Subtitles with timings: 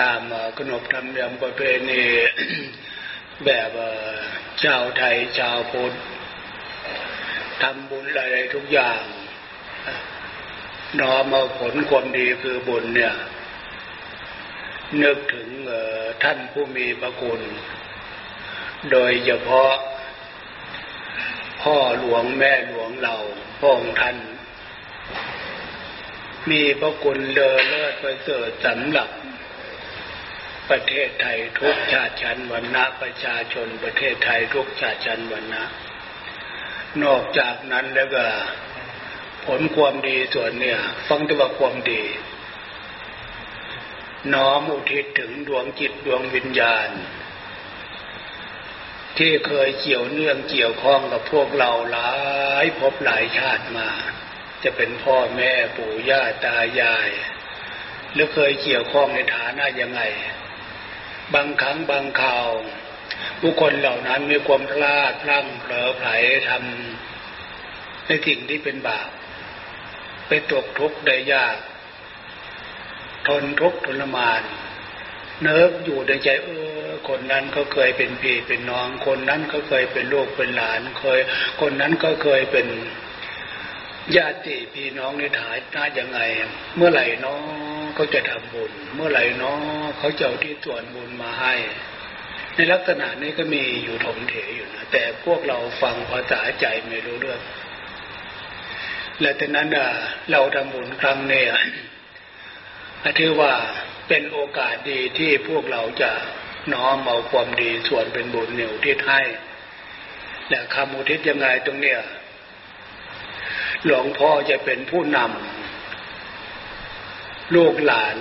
[0.00, 0.20] ตาม
[0.58, 1.60] ขนบธรรมเนียมประเพ
[1.90, 2.04] ณี
[3.44, 3.70] แบบ
[4.62, 5.94] ชาวไทยชาวพุทธ
[7.62, 9.02] ทำบุญอะไรทุกอย่าง
[11.00, 13.14] น้อมเอาผลความดีคือบุญเนี่ย
[15.02, 15.48] นึกถึง
[16.22, 17.40] ท่านผู้มีพระคุณ
[18.90, 19.72] โดยเฉพาะ
[21.62, 23.16] พ่อหลวงแม่หลวงเรา
[23.58, 24.16] พระองค์ท่าน
[26.50, 29.08] มีพระคุณเลอเลิศประเสริฐสำหรับ
[30.70, 35.62] ประเทศไทยทุกชาติชั้นวรรณะประชาชน ประเทศไทยทุกชาติชั้นวรรณะ
[37.02, 38.24] นอกจากนั้นแล้วก็
[39.44, 42.02] ผลความดีส่วนเนี่ย ฟังตัวความดี
[44.34, 46.88] น้อมอุทิศถึงดวงจิตดวงวิญญาณ
[49.18, 52.12] ที่เคยเกี่ยวเนื่องเกี่ยวข้องกับพวกเราหลา
[52.62, 53.88] ยพบหลายชาติมา
[54.62, 57.10] จะเป็นพ่อแม่ปู่ย่าตายาย
[58.12, 60.00] หรือเคยเกี่ยวข้องในฐานะยังไง
[61.34, 62.48] บางครั้งบางคราว
[63.42, 66.08] บุคคลเหล่านั้นมีความพลาดพลั้งเผลอไผล
[66.48, 69.10] ทำในสิ่งที่เป็นบาป
[70.28, 71.56] ไปตกทุกข์ได้ยาก
[73.28, 74.42] ทนทุกข์ทรมาน
[75.42, 76.48] เนิบอยู่ในใจเอ
[76.86, 81.20] อคนนั้นก็เคยเป็นพี่เป็นน้อง คนนั้นก็เคยเป็นลูกเป็นหลานเคย
[81.60, 82.66] คนนั้นก็เคยเป็น
[84.16, 86.20] ญาติพี่น้องในฐานะยังไง
[86.76, 87.40] เมื่อไหร่น้อง
[87.94, 89.58] เขาจะทำบุญ เมื่อไหร่น้อง
[89.98, 91.54] เขาจะเอาที่ส่วนบุญมาให้
[92.54, 97.40] ในลักษณะนี้ก็มีอยู่ถมเถอยู่นะแต่พวกเราฟังภาษาใจไม่รู้เรื่อง
[99.20, 99.68] และแต่นั้น
[100.30, 101.44] เราทำบุญครั้งนี้
[103.18, 103.52] ถือว่า
[104.08, 106.10] เป็นโอกาสดีที่พวกเราจะ
[106.72, 109.20] น้อมเอาความดีส่วนเป็นบุญเหนียวที่ให้
[110.48, 112.00] และคำอุทิศยังไงตรงเนี้ย
[113.86, 115.28] หลวงพ่อจะเป็นผู้นำ
[117.56, 118.16] ลูกหลาน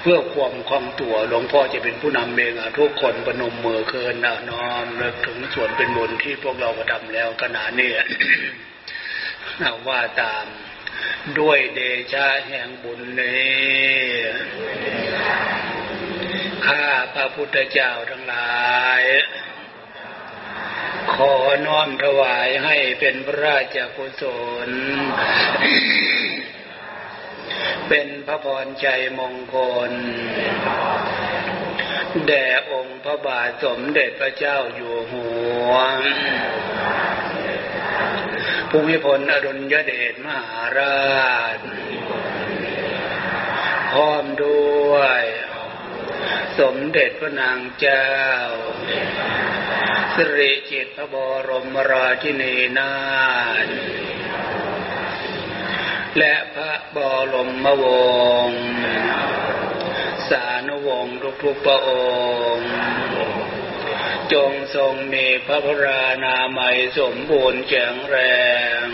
[0.00, 4.14] เพื่อความคล่องตัว หลวงพ่อจะเป็นผู้นำเองทุกคนประนมมือเคิน
[4.50, 7.92] น้อมเลิกถึงส่วนเป็นบุญที่พวกเราก็ทำแล้วขณะนี้
[9.88, 10.46] ว่าตาม
[11.38, 11.80] ด้วยเด
[12.12, 13.62] ชะแห่งบุญนี้
[16.66, 18.52] ข้าพระพุทธเจ้าทั้งหลา
[19.00, 19.02] ย
[21.14, 21.32] ขอ
[21.66, 24.22] น้อมถวายให้เป็นพระราชกุศ
[24.68, 24.70] ล
[27.88, 28.86] เป็นพระพรใจ
[29.18, 29.56] มงค
[29.90, 29.92] ล
[32.26, 35.26] แด่องค์พระบาทสมเด็จพระเจ้าอยู่หั
[35.68, 35.72] ว
[38.70, 41.58] ภูมิพลอดุลยเดชมหาราช
[43.92, 45.22] พร้อมด้วย
[46.60, 48.10] สมเด็จพระนางเจ้า
[50.14, 51.16] สิริจิตพระบ
[51.48, 52.92] รมราชินีนา
[53.64, 53.66] ถ
[56.18, 56.98] และพระบ
[57.32, 57.84] รมว
[58.46, 58.64] งศ์
[60.28, 61.90] สานวงศ์ทุกๆพระอ
[62.54, 62.70] งค์
[64.32, 68.16] จงทรงมีพระพรานามัยสมบูรณ์แข็งแร
[68.82, 68.84] ง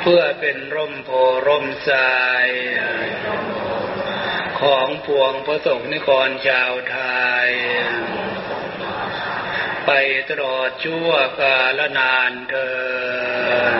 [0.00, 1.10] เพื่อเป็นร่มโพ
[1.46, 2.46] ร่มทราย
[4.60, 6.98] ของพวงพระสงฆ์นิกรชาวไท
[7.46, 7.48] ย
[9.86, 9.90] ไป
[10.28, 11.10] ตลอดชั่ว
[11.40, 12.72] กาลนานเถิ
[13.72, 13.74] ด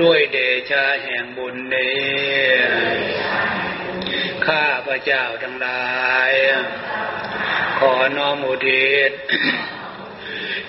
[0.00, 0.36] ด้วยเด
[0.70, 2.08] ชะแห่งบุญนี้
[4.46, 6.32] ข้าพระเจ้าทั้งหลาย
[7.78, 9.12] ขอน้อมอุทิศ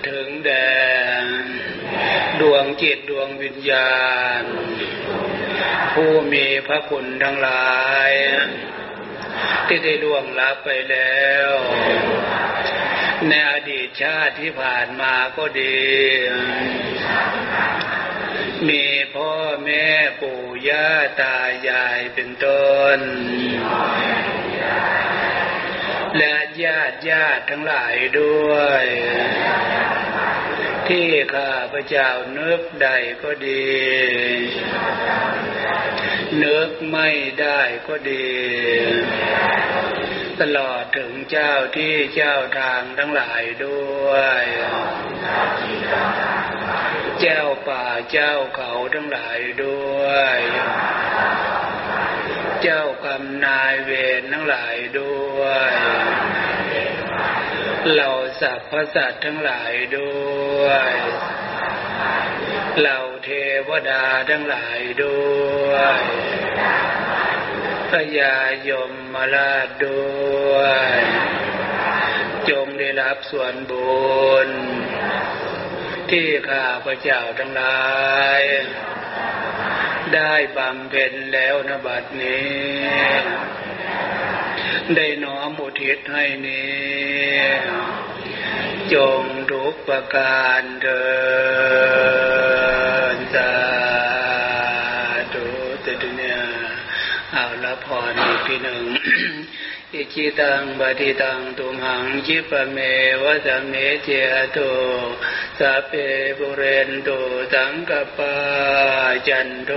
[0.07, 0.69] ถึงแด่
[2.41, 3.97] ดวงจิตดวงวิญญา
[4.41, 4.43] ณ
[5.93, 7.77] ผู้มีพระคุณทั้งหลา
[8.09, 8.11] ย
[9.67, 11.51] ที่ได้ล่วงลับไปแล้ว
[13.27, 15.79] ในอดีตชาติที่ผ่านมาก็ดี
[18.67, 19.31] มีพ่อ
[19.63, 19.87] แม่
[20.21, 20.89] ปู่ย่า
[21.21, 21.37] ตา
[21.69, 22.99] ยายเป็นต้น
[26.17, 28.83] และญาติญาติทั้งหลายด้วย
[30.87, 32.87] ที่ข้าพระเจ้านึกใด
[33.23, 33.69] ก็ดี
[36.43, 37.09] นึกไม่
[37.41, 38.29] ได้ก็ดี
[40.41, 44.09] ตลอดถึงเจ้าที่เจ้าทางทั้งหลายด้ว
[44.41, 44.43] ย
[47.21, 50.39] เจ้าป่าเจ้าเขาทั้งหลายด้วย
[52.63, 55.41] เจ้ากรรมนายเวรทั้งหลายด้ว
[55.71, 55.73] ย
[57.91, 58.11] เหล่า
[58.41, 60.13] สัพพสัตทั้งหลายด้
[60.63, 60.93] วย
[62.79, 63.29] เหล่าเท
[63.67, 65.19] วดาทั้งหลายด้
[65.69, 66.01] วย
[67.91, 68.39] พยา
[68.69, 70.07] ยมมาลาดด้
[70.53, 70.55] ว
[70.95, 70.97] ย
[72.49, 73.99] จงได้รับส่วนบุ
[74.47, 74.49] ญ
[76.09, 77.79] ที่ข้าพระเจ้าทั้งหลา
[78.39, 78.41] ย
[80.15, 82.49] ได้บำเพ็ญแล้วนะบัดนี้
[84.95, 87.49] ได้น้อมอุทิศให้นี้
[88.93, 91.05] จงทุกประการเดิ
[93.15, 93.53] นสา
[95.33, 95.45] ธุ
[95.85, 96.39] ตุเนี่ย
[97.33, 98.83] เอาละพรอีกทีหนึ่ง
[99.95, 102.77] อิจิตังบดิตังตุมหังจิปเม
[103.23, 104.07] วะสเมเจ
[104.55, 104.71] ตุ
[105.59, 105.91] สัพเพ
[106.37, 107.09] ปุเรนโต
[107.53, 108.35] สังกปา
[109.27, 109.71] จันโท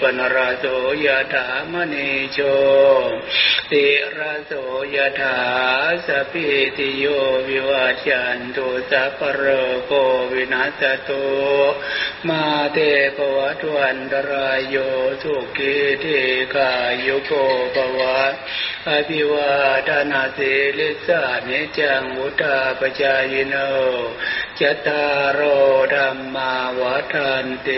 [0.00, 0.64] ปนราโส
[1.04, 2.38] ยถามณีโช
[3.70, 3.86] ติ
[4.18, 4.52] ราโส
[4.94, 5.38] ยถา
[6.06, 6.46] สัพพิ
[6.76, 7.04] ติโย
[7.48, 9.32] วิวัจจันตุสัพพะ
[9.86, 9.92] โก
[10.32, 11.26] วินัสตุ
[12.28, 12.78] มาเต
[13.16, 14.76] ปวัตวันตรายโย
[15.22, 16.20] สุกิธิ
[16.54, 16.72] กา
[17.06, 17.32] ยุโก
[17.74, 18.34] ปวัต
[18.88, 19.49] อภิวา
[19.88, 23.54] ทนาสิลิสานิจังวุตาปจายโน
[24.60, 25.40] จตารโร
[25.94, 27.68] ธรรมาวัฏานเต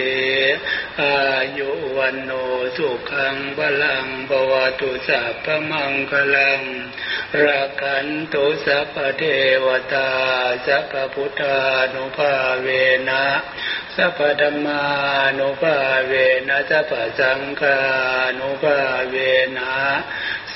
[1.00, 1.16] อา
[1.58, 2.30] ยุวันโน
[2.76, 6.60] สุขังพลังบวตุสัพพมังคลัง
[7.44, 9.22] รักันตุสัพเท
[9.64, 10.10] วตา
[10.66, 11.60] สัพพพุทธา
[11.94, 12.68] นุภาเว
[13.08, 13.24] นะ
[13.96, 14.84] สัพพธรรมา
[15.38, 15.76] นุภา
[16.06, 16.12] เว
[16.48, 17.78] นะสัพพสังฆา
[18.38, 18.78] นุภา
[19.10, 19.16] เว
[19.56, 19.74] นะ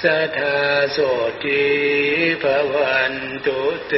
[0.03, 0.59] สัทธา
[0.93, 0.99] โส
[1.43, 1.63] ติ
[2.43, 3.15] ภวัน
[3.47, 3.59] ตุ
[3.89, 3.93] เต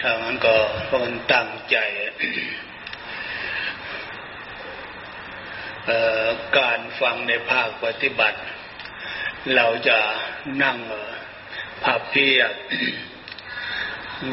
[0.00, 0.56] ถ้ามันก็
[0.90, 1.76] คนตั้งใจ
[6.58, 8.38] การฟังในภาคปฏิบัติ
[9.56, 9.98] เราจะ
[10.62, 10.76] นั่ง
[11.84, 12.52] พับเพียบ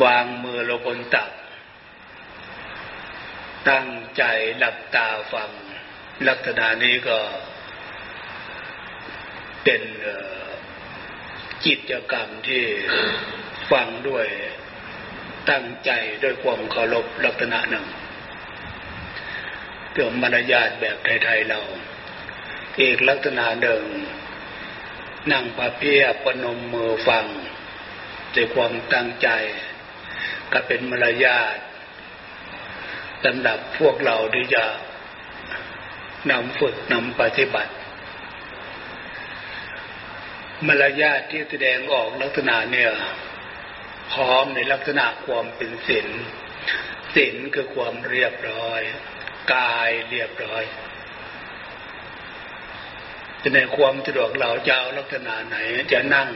[0.04, 1.30] วางมือลงบนตัก
[3.69, 3.88] ตั้ง
[4.18, 4.24] ใจ
[4.57, 5.50] หลับตาฟัง
[6.28, 7.19] ลักษณะนี้ก็
[9.63, 9.81] เป็น
[11.66, 12.63] กิจกรรมที่
[13.72, 14.28] ฟังด้วย
[15.50, 15.92] ตั้งใจ
[16.24, 17.86] ด้วยความเคารพลักษณะหนึ่ง
[19.94, 21.60] เกี่ยวมารยาทแบบไทยๆเรา
[22.81, 23.84] อีกลักษณะหนึ่ง
[25.31, 27.25] นั่งพระเพียบปนมมือฟัง
[28.36, 29.30] ด้วยความตั้งใจ
[30.53, 31.57] ก็เป็นมารยาท
[33.25, 34.63] สำหรับพวกเราที่จะ
[36.31, 37.73] นำฝึกนำปฏิบัติ
[40.67, 42.91] มารยาทที่แสดงออกลักษณะเนี่ย
[44.13, 46.07] พร้อมในลักษณะความเป็นศีล
[47.15, 48.81] ศีลคือความเรียบร้อย
[49.53, 50.63] กายเรียบร้อย
[53.41, 55.57] จะในความสะดวกเราจะเอาลักษณะไหน
[55.91, 56.29] จะนั่ง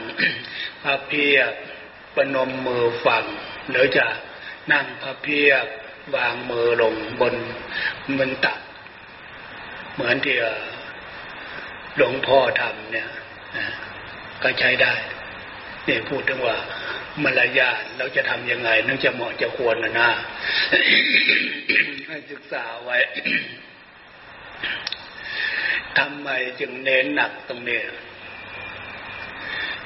[0.82, 1.52] พระเพียบ
[2.16, 3.26] ปนมมือฝัง
[3.70, 4.06] หรือจะ
[4.72, 5.66] นั่งพระเพียบ
[6.14, 7.34] วางมือลงบน
[8.18, 8.58] บนตัก
[9.92, 10.36] เหมือนที่
[11.96, 13.08] หลวงพ่อทำเนี่ย
[14.42, 14.94] ก็ใช้ได้
[15.84, 16.56] เนี่ยพูดถึงว่า
[17.22, 20.10] มารยาทเราจะทำยังไงนึกจะเหมาะจะควรนะนะ
[22.06, 22.98] ให้ศึกษาไว้
[25.98, 26.28] ทำไม
[26.60, 27.80] จึงเน้นหนักตรงนี้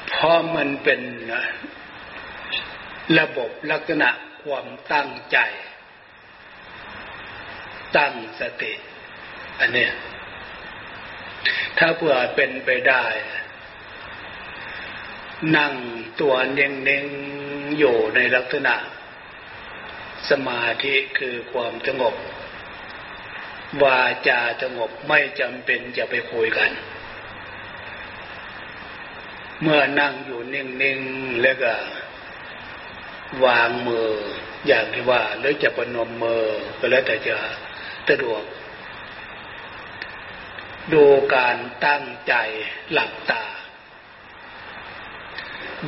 [0.09, 1.01] เพราะมันเป็น
[3.19, 4.11] ระบบลักษณะ
[4.43, 5.39] ความตั้งใจ
[7.97, 8.73] ตั้งสติ
[9.61, 9.93] อันเนี้ย
[11.79, 13.05] ถ้าเผื่อเป็นไปได้
[15.57, 15.75] นั่ง
[16.21, 18.75] ตัวเน่งๆอยู่ในลักษณะ
[20.31, 22.15] สมาธิคือความสงบ
[23.83, 26.71] วาจาสงบไม่จำเป็นจะไปคุยกัน
[29.63, 31.73] เมื่อนั่งอยู่นิ่งๆแล้วก็
[33.45, 34.11] วางมือ
[34.67, 36.45] อย่างที่ว่าหรือจะประนมมือ
[36.79, 37.37] ก็แล้วแต่จะ
[38.09, 38.43] สะดวก
[40.93, 42.35] ดูการตั้งใจ
[42.93, 43.45] หลับตา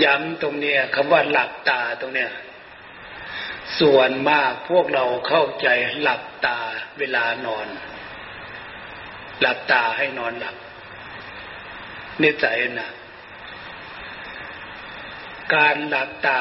[0.02, 2.30] ย้ำตรงเนี้ยคำว่าหลับตาตรงเนี้ย
[3.80, 5.68] ส่วนมากพวกเราเข้าใจ
[6.02, 6.58] หลับตา
[6.98, 7.68] เวลานอน
[9.40, 10.56] หลับตาให้นอนหลับ
[12.22, 12.90] นิสัยนะ
[15.54, 16.40] การหลับตา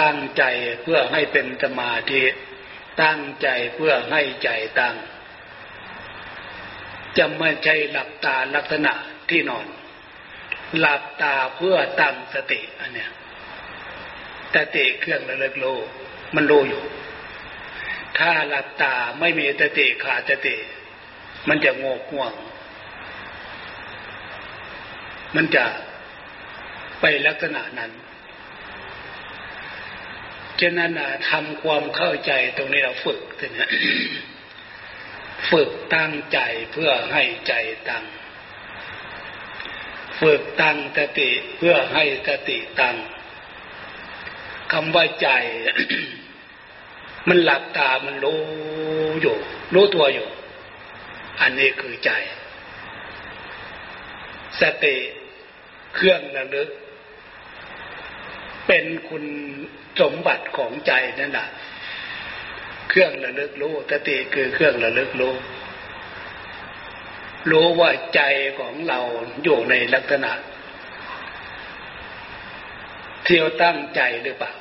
[0.00, 0.44] ตั้งใจ
[0.82, 2.22] เพื่อให้เป็นสมาธิ
[3.02, 4.96] ตั้งใจเพื่อให้ใจตั้ง
[7.18, 8.92] จะไม่ใช่หลับตาลักษณะ
[9.30, 9.66] ที่นอน
[10.78, 13.10] หลับตาเพื่อตั้งสติอันเนี้ย
[14.54, 15.66] สติเครื่องระลึกโล
[16.34, 16.82] มันรู้อยู่
[18.18, 20.56] ถ้าหลับตาไม่มีสติขาดสติ
[21.48, 22.32] มันจะงกง่วง
[25.36, 25.64] มันจะ
[27.00, 27.92] ไปลักษณะนั้น
[30.60, 30.92] ฉะนั้น
[31.30, 33.20] ทำความเข้าใจตรงนี้เราฝึก
[33.60, 33.70] นะ
[35.50, 36.38] ฝึกตั้งใจ
[36.72, 37.54] เพื่อให้ใจ
[37.88, 38.04] ตั้ง
[40.20, 42.96] ฝึกตั้งสติเพื่อให้สติตั้ง
[44.72, 45.28] คำว่าใจ
[47.28, 48.40] มันหลับตามันรู้
[49.20, 49.36] อยู่
[49.74, 50.28] รู้ตัวอยู่
[51.40, 52.10] อันนี้คือใจ
[54.60, 54.96] สติ
[55.94, 56.68] เครื่องระลึก
[58.66, 59.24] เป็นคุณ
[60.00, 61.48] สมบัติของใจนั่นแหละ
[62.88, 65.34] เครื่องระลึกรู้สติคือเครื่องระลึกรู้
[67.50, 68.22] รู้ว่าใจ
[68.60, 69.00] ของเรา
[69.42, 70.32] อยู่ในลักษณะ
[73.24, 74.52] เที่ยวตั้งใจหรือเปล่า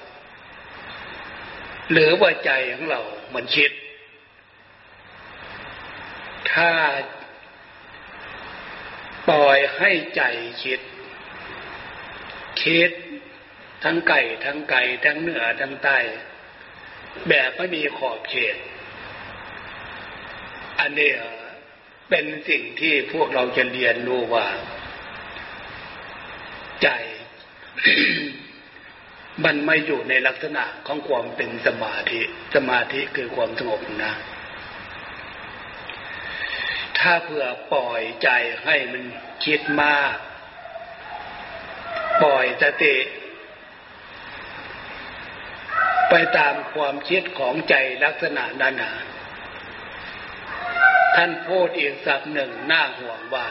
[1.91, 3.71] หรือว่าใจของเราเหมือนคิด
[6.51, 6.71] ถ้า
[9.29, 10.23] ปล่อยให้ใจ
[10.63, 10.81] คิด
[12.63, 12.91] คิด
[13.83, 15.97] ทั้งไก่ทั้งไก่ทั้งเหนือทั้งใต้
[17.29, 18.57] แบบไม่มีขอบเขต
[20.79, 21.11] อันนี้
[22.09, 24.47] เป็นสิ่งที่พวกเราจะเรียนรู้ว่า
[26.83, 26.89] ใจ
[29.45, 32.21] มันไม่อยู่ในลักษณะของความเป็นสมาธิ
[32.55, 34.13] สมาธิคือความสงบนะ
[36.99, 38.29] ถ้าเผื่อปล่อยใจ
[38.63, 39.03] ให้มัน
[39.45, 40.15] คิดมาก
[42.23, 42.95] ปล่อยสติ
[46.15, 48.93] ไปตามความคิดของใจลักษณะนั้นนะ
[51.15, 53.47] ท่านพูดอีกสับหนึ่งน้าห่วงว่า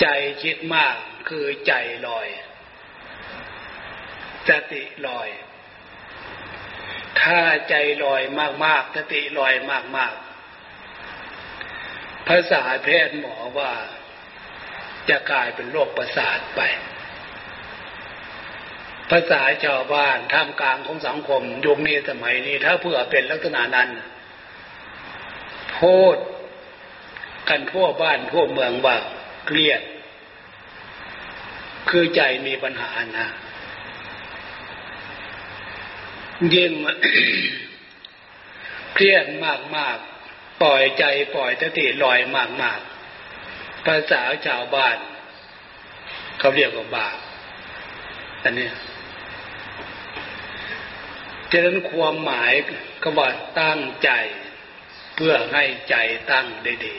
[0.00, 0.06] ใจ
[0.42, 0.96] คิดมาก
[1.28, 1.72] คือใจ
[2.06, 2.28] ลอย
[4.48, 5.28] สติลอย
[7.20, 7.74] ถ้าใจ
[8.04, 8.22] ลอย
[8.64, 9.54] มากๆ สติลอย
[9.96, 13.72] มากๆ ภาษาแพทย์หมอว่า
[15.08, 16.60] จะกลายเป็นโรคประสาทไป
[19.10, 23.88] ภาษาชาวบ้านท่ามกลางของสังคมยุคนี้สมัยนี้ถ้าเพื่อเป็นลักษณะนั้น
[25.78, 26.16] พูด
[27.48, 28.96] กันทั่วบ้านทั่วเมืองว่า
[29.46, 29.82] เครียด
[31.90, 33.28] คือใจมีปัญหานะ
[36.54, 36.72] ยิ่ง
[38.94, 39.96] เครียดมากมาก
[40.62, 42.80] ปล่อยใจปล่อยสติลอยมากมาก
[43.86, 44.96] ภาษาชาวบ้าน
[46.38, 47.16] เขาเรียกว่าบาป
[48.42, 48.68] อันนี้
[51.52, 52.52] ฉะนั้นความหมาย
[53.02, 53.28] ก็ว่า
[53.60, 54.10] ตั้งใจ
[55.16, 55.96] เพื่อให้ใจ
[56.32, 56.96] ตั้งได้ดี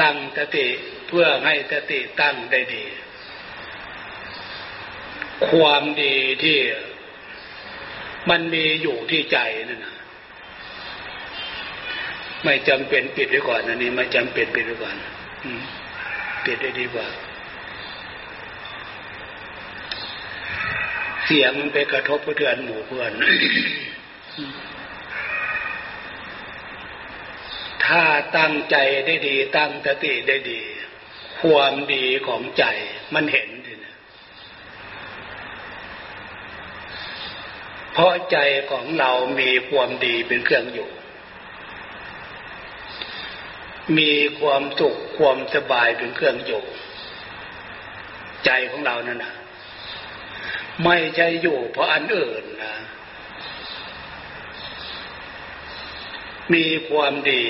[0.00, 0.66] ตั้งสติ
[1.08, 2.84] เพื่อให้สติตั้งได้ดี
[5.48, 6.58] ความดีที่
[8.30, 9.38] มันมีอยู่ที่ใจ
[9.68, 9.94] นั่นนะ
[12.44, 14.96] ไม่จำเป็นปิดไว้ก่อนอันนี้ไม่จำเป็นปิดไว้ก่อน
[16.44, 17.06] ปิดได้ดีกว่า
[21.26, 23.12] เสียงมันไปกระทบกระเทือนหมู่เพื่อน
[27.84, 28.02] ถ้า
[28.36, 30.60] ตั้งใจได้ดี ตั้งสติได้ดี
[31.40, 32.64] ความดีของใจ
[33.14, 33.96] มันเห็นทีนะ
[37.92, 38.38] เพราะใจ
[38.70, 40.88] ของเรามีความดีเป็นเครื่องอยู่
[43.98, 46.62] มีความสุขความสบายเป็นเครื่องอยู่
[48.46, 49.34] ใจของเรานั่นนะ
[50.84, 52.74] ไม่ใช่อยู่เพราะอันอื่นนะ
[56.54, 57.44] มีความดี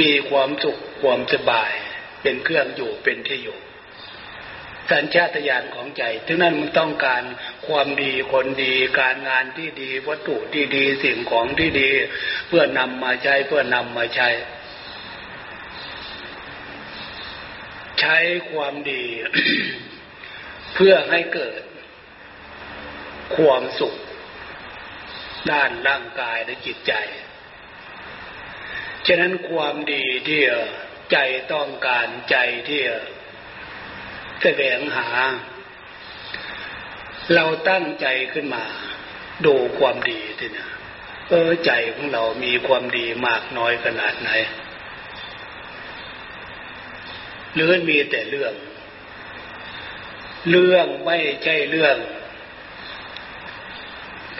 [0.00, 1.72] มีความสุขความสบาย
[2.22, 3.58] เป็นเครื่องอยู่เป็นที่อยู่
[4.90, 7.22] สัญชาตญาณของใจถึงนั้นมันต้องการ
[7.66, 11.90] ความดีคนดี การงานที่ดี วัตถุที่ดีสิ่งของที่ดี
[12.48, 14.28] เพื่อนำมาใช้เพื่อนำมาใช้
[18.00, 18.16] ใช้
[18.50, 19.04] ความดี
[20.74, 21.60] เพื่อให้เกิด
[23.36, 23.94] ความสุข
[25.50, 26.92] ด้านร่างกายและจิตใจ
[29.06, 30.40] ฉะนั้นความดีที่
[31.12, 31.18] ใจ
[31.52, 32.36] ต้องการใจ
[32.68, 32.82] ที่
[34.42, 35.08] แสวงหา
[37.34, 38.64] เราตั้งใจขึ้นมา
[39.46, 40.68] ดูความดีทีนะ
[41.28, 44.30] เออใจของเรามีความดีมากน้อยขนาดไหน
[47.54, 48.54] หรือมีแต่เรื่อง
[50.50, 51.96] เรื่องไม่ใช่เรื่อง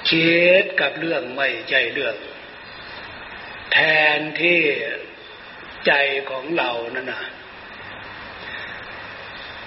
[0.09, 2.17] คิดกับเรื่องไม่ใช่เรื่อง
[3.73, 3.79] แท
[4.19, 4.61] นที่
[5.87, 5.93] ใจ
[6.31, 7.23] ของเรานั่นนะ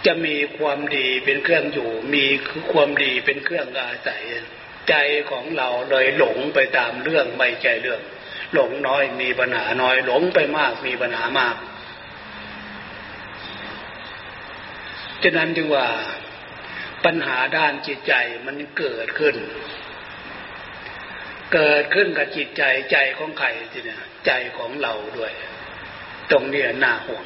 [0.05, 4.23] จะมีความดีเป็นเครื่องอยู่ มีคือความดีเป็นเครื่องอาศัย
[4.89, 4.95] ใจ
[5.31, 8.01] ของเราเลยหลงไปตามเรื่องไม่ใช่เรื่อง
[8.53, 11.55] หลงน้อยมีปัญหาน้อย หลงไปมากมีปัญหามาก
[15.23, 15.87] ฉะนั้นจึงว่า
[17.05, 18.13] ปัญหาด้านจิตใจ
[18.45, 19.35] มันเกิดขึ้น
[21.53, 25.31] เกิดขึ้นกับจิตใจใจของใครสิเนี่ยใจของเราด้วย
[26.31, 27.25] ตรงนี้น่าห่วง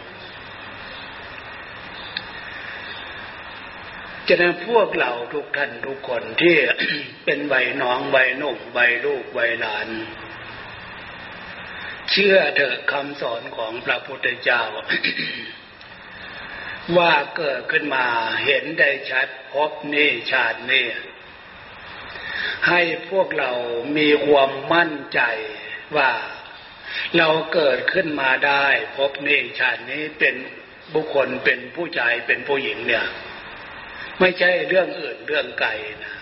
[4.28, 6.56] จะนั้นพวกเราทุกท่านทุกคนที่
[7.26, 9.88] เป็นใบน้องใบนุ่มใบลูกใบหลาน
[12.12, 14.62] เชื่อเถอะคำสอนของพระพุทธเจ้า
[16.98, 18.06] ว่าเกิดขึ้นมา
[18.46, 20.86] เห็นได้ชัดพบนี่ชาตินี่
[22.70, 23.52] ให้พวกเรา
[23.98, 25.22] มีความมั่นใจ
[25.98, 26.12] ว่า
[27.18, 28.66] เราเกิดขึ้นมาได้
[28.98, 30.36] พบนี่ชาตินี้เป็น
[30.94, 33.06] บุคคลเป็นผู้ชายเป็นผู้หญิงเนี่ย
[34.20, 35.70] ไม่ใช่เรื่องอื่นเรื่องไกล
[36.04, 36.16] นะ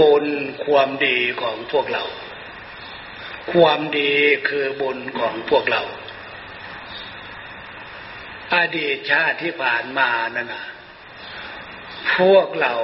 [0.00, 0.24] บน
[0.64, 2.04] ความดีของพวกเรา
[3.52, 4.12] ความดี
[4.48, 5.82] คือบุญของพวกเรา
[8.54, 10.64] อดีตชาติที่ผ่านมานั่นนะ
[12.16, 12.74] พวกเรา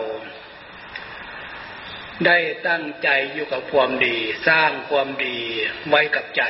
[2.27, 2.39] ได้
[2.69, 4.17] ตั้งใจอยู่กับความดี
[4.49, 5.37] สร้างความดี
[5.89, 6.43] ไว้กับใจ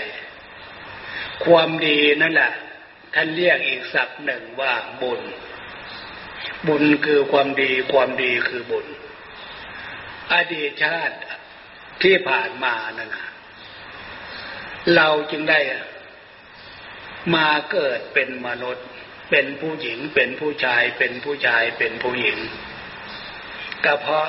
[1.44, 2.52] ความดีนั่นแหละ
[3.14, 5.20] ท่านเรียกอีกศัพท์หนึ่งว่าบุญ
[6.66, 8.86] บุญคือความดีความดีคือบุญ
[10.32, 11.16] อดีตชาติ
[12.02, 13.26] ที่ผ่านมานั่นนะ
[14.96, 15.60] เราจึงได้
[17.34, 18.86] มาเกิดเป็นมนุษย์
[19.30, 22.38] เป็นผู้หญิงเป็นผู้ชายเป็นผู้ชายเป็นผู้หญิง
[23.84, 24.26] ก็เพราะ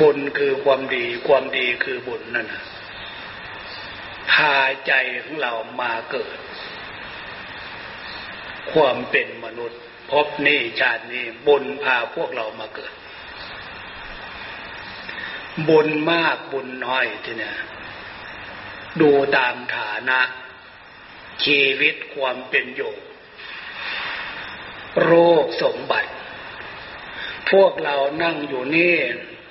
[0.00, 2.64] บุญคือความดี ความดีคือบุญนั่นนะ
[4.32, 4.56] พา
[4.86, 4.92] ใจ
[5.24, 6.38] ของเรามาเกิด
[8.72, 9.80] ความเป็นมนุษย์
[10.10, 12.92] พบนี่ชาตินี้บุญพาพวกเรามาเกิด
[15.68, 17.56] บุญมากบุญน้อยทีเนี้ย
[19.00, 20.20] ดูตามฐานะ
[21.44, 22.94] ชีวิตความเป็นอยู่
[25.02, 25.12] โร
[25.44, 26.10] คสมบัติ
[27.50, 28.96] พวกเรานั่งอยู่นี่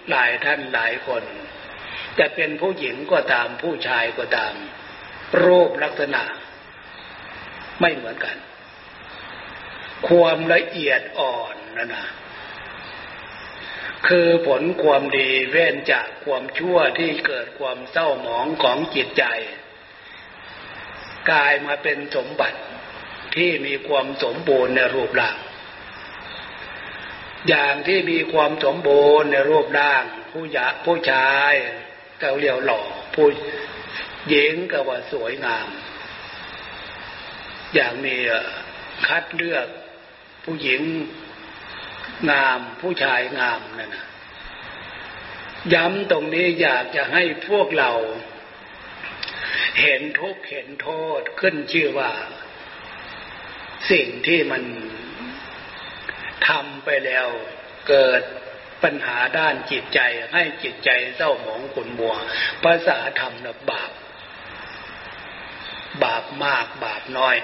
[0.09, 1.23] หลายท่านหลายคน
[2.19, 4.53] จะเป็นผู้หญิงก็ตามผู้ชายก็ตาม
[5.43, 6.23] รูปลักษณะ
[7.81, 8.37] ไม่เหมือนกัน
[10.07, 12.07] ความละเอียดอ่อนนะนะ
[14.07, 19.23] คือผลความดีเว้นจากความชั่วที่เกิดความเศร้าหมองของจิตใจ
[21.31, 22.59] กลายมาเป็นสมบัติ
[23.35, 25.37] ที่มีความสมบูรณ์ในรูปร่าง
[27.47, 31.53] อย่างที่มีความสมบูรณ์ในรูปร่าง ผู้ยะผู้ชาย
[32.21, 32.81] ก็เรียวหล่อ
[33.15, 33.27] ผู้
[34.29, 35.67] หญิงก็ว่าสวยงาม
[37.73, 38.15] อย่างมี
[39.07, 39.67] คัดเลือก
[40.43, 40.81] ผู้หญิง
[42.31, 44.05] งามผู้ชายงามนั่นนะ
[45.73, 47.91] ย้ำตรงนี้อยากจะให้พวกเรา
[49.81, 52.11] เห็นทุกเห็นโทษขึ้นชื่อว่า
[53.91, 54.63] สิ่งที่มัน
[56.47, 57.27] ทำไปแล้ว
[57.89, 58.21] เกิด
[58.83, 59.99] ปัญหาด้านจิตใจ
[60.33, 62.15] ให้จิตใจเศร้าหมองขุ่นมัว
[62.63, 63.91] ภาษาธรรมนะบาป
[66.03, 67.37] บาปมากบาปน้อย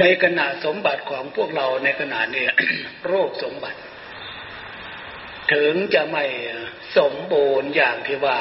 [0.00, 2.44] ในขณะสมบัติของพวกเราในขณะนี้
[3.06, 3.78] โรคสมบัติ
[5.52, 6.24] ถึงจะไม่
[6.98, 8.40] สมบูรณ์อย่างที่ว่า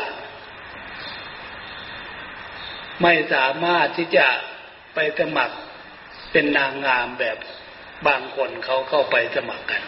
[3.04, 4.28] ไม่สามารถที่จะ
[4.94, 5.58] ไปสมัคร
[6.32, 7.38] เป็นนางงามแบบ
[8.08, 9.84] บางคนเขาเข้าไปสมัครกัน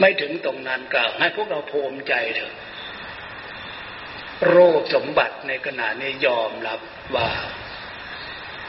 [0.00, 2.54] ไม่ถึงตรงนั้นก็ให้พวกเราภูมิใจเถอะ
[4.48, 6.80] โรคสมบัติในขณะนี้ยอมรับ
[7.16, 7.30] ว่า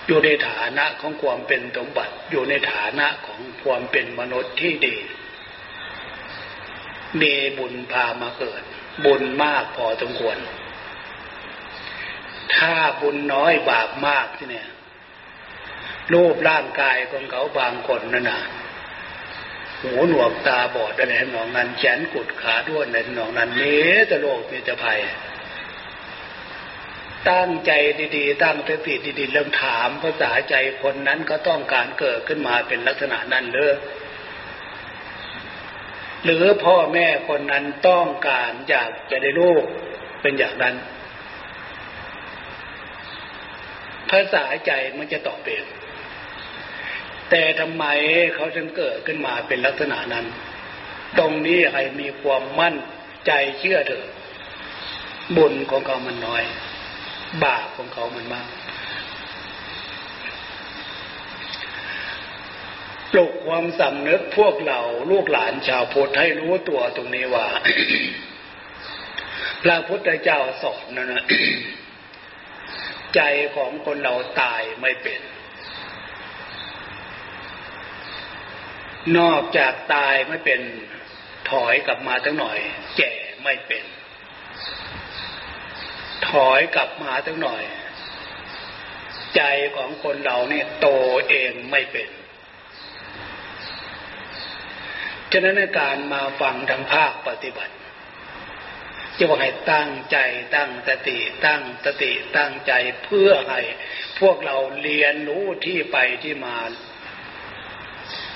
[0.07, 4.97] อยู่ในฐานะของความเป็นสมบัติ อยู่ในฐานะของความเป็นมนุษย์ที่ดี
[7.21, 8.61] มีบุญพามาเกิด
[9.05, 10.37] บุญมากพอสมควร
[12.55, 14.67] ถ้าบุญน้อยบาปมากที่เนี่ย
[16.13, 18.41] รูปร่างกายของเขาบางคนนั่นนะ
[19.81, 24.99] หูหนวกตาบอดอะไรหนองนั้นแขนกุดขาด้วนในหนองนั้นเนี้จะโลกมีจะภัย
[27.29, 27.71] ตั้งใจ
[28.15, 33.75] ดี ๆ ตั้งสติดีๆเริ่มถามภาษาใจคนนั้นก็ต้องการเกิดขึ้นมาเป็นลักษณะนั้นเลย
[36.23, 39.63] หรือพ่อแม่คนนั้นต้องการอยากจะได้ลูก
[40.21, 40.75] เป็นอย่างนั้น
[44.09, 45.65] ภาษาใจมันจะตอบเอง
[47.29, 47.85] แต่ทำไม
[48.33, 50.25] เขาถึงเกิดขึ้นมาเป็นลักษณะนั้น
[51.17, 52.75] ตรงนี้ให้มีความมั่น
[53.25, 54.05] ใจเชื่อเถอะ
[55.37, 56.43] บุญของเขามันน้อย
[57.43, 58.47] บาปของเขามันมาก
[63.11, 64.79] ปลุกความสำนึกพวกเรา
[65.11, 67.47] ลูกหลานชาวพุทธให้รู้ตัวตรงนี้ว่า
[69.63, 71.23] พระพุทธเจ้าสอนนะนะ
[73.15, 73.21] ใจ
[73.55, 75.19] ของคนเราตายไม่เป็น
[79.17, 80.61] นอกจากตายไม่เป็น
[81.51, 82.57] ถอยกลับมาตั้งหน่อย
[82.97, 83.13] แก่
[83.43, 83.83] ไม่เป็น
[86.29, 87.63] ถอยกลับมาตั้งหน่อย
[89.35, 89.41] ใจ
[89.75, 90.87] ของคนเราเนี่ยโต
[91.29, 92.09] เองไม่เป็น
[95.31, 97.73] ฉะนั้นในการมาฟังทางภาคปฏิบัติ
[99.17, 100.17] จะว่าให้ตั้งใจ
[100.55, 103.61] ตั้งสติตั้งสติตั้งใจเพื่อให้
[104.19, 106.57] พวกเราเรียนรู้ที่ไปที่มา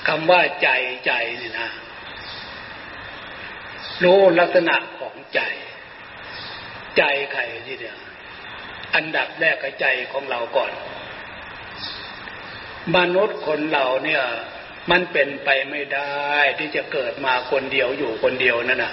[0.08, 0.68] คำว่าใจ
[1.06, 1.68] ใจนี่นะ
[4.04, 5.40] รู้ลักษณะของใจ
[6.96, 7.98] ใจใครที่เดียว
[8.94, 10.72] อันดับแรกก็ใจของเราก่อน
[12.96, 14.22] มนุษย์คนเราเนี่ย
[14.90, 18.92] มันเป็นไปไม่ได้ที่จะเกิดมาคนเดียวอยู่คนเดียวนั่นนะ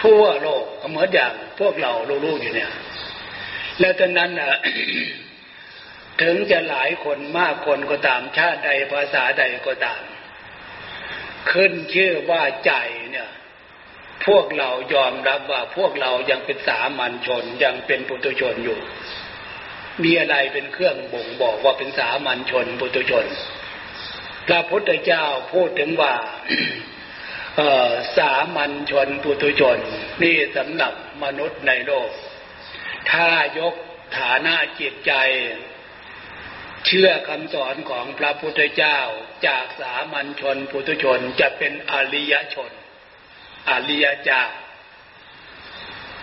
[0.00, 1.92] ทั่วโลกเหมือนอย่างพวกเรา
[2.26, 2.70] ลูกๆอยู่เนี่ย
[3.80, 4.58] แล้วตอนนั้นนะ
[6.22, 10.02] ถึงจะหลายคนมากคนก็ตามชาติใดภาษาใดก็ตาม
[11.50, 12.72] ขึ้นชื่อว่าใจ
[13.10, 13.30] เนี่ย
[14.26, 18.78] พวกเรายอมรับว่าพวกเรายังเป็นสามัญชนยังเป็นปุถุชนอยู่
[20.02, 23.26] มีอะไรเป็นเครื่องบ่งบอกว่าเป็นสามัญชนปุถุชน
[24.46, 26.14] พระพุทธเจ้าพูดถึงว่า
[28.16, 29.78] สามัญชนปุถุชน
[30.22, 30.92] นี่สำหรับ
[31.24, 32.10] มนุษย์ในโลก
[33.10, 33.28] ถ้า
[33.58, 33.74] ยก
[34.18, 35.12] ฐานะจิตใจ
[36.86, 38.98] เชื่อคำสอนของพระพุทธเจ้า
[39.46, 42.72] จากสามัญชนปุถุชนจะเป็นอริยชน
[43.70, 44.42] อริยเจ้า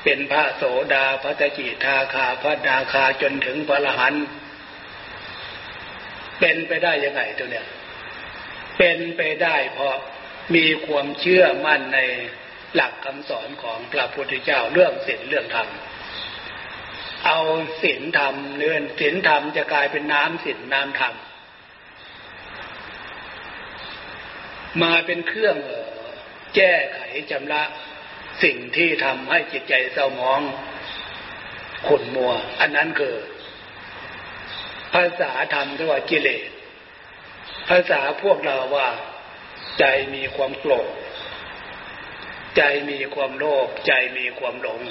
[0.04, 0.64] เป็นพระโส
[0.94, 4.16] ดาพระตจิทาคาพระนาคาจนถึงพระรหัน
[6.40, 7.68] เป็นไปได้ยังไงตัวเนี้ย
[8.78, 9.96] เป็นไปได้เพราะ
[10.56, 12.00] มีความเชื่อมั่นใน
[12.76, 15.68] หลักคำสอนของพระพุทธเจ้าเรื่องศีลเรื่องธรรม
[17.26, 17.40] เอา
[17.82, 21.14] ศีลธรรมเนื่อนศีลธรรมจะกลายเป็นน้ำศีลน้ำธรรม
[24.82, 25.58] มาเป็นเครื่อง
[26.56, 27.00] แก้ไข
[27.32, 27.64] จำละ
[28.44, 30.42] สิ่งที่ทำให้จิตใจเศร้ามอง
[31.88, 33.16] ขุ่นมัว อันนั้นคือ
[34.94, 36.50] ภาษาธรรมที่ว่ากิเลส
[37.70, 38.88] ภาษาพวกเราว่า
[39.80, 39.86] ใจ
[40.16, 40.90] มีความโกรธ
[42.58, 44.82] ใจมีความโลภ ใจมีความหลง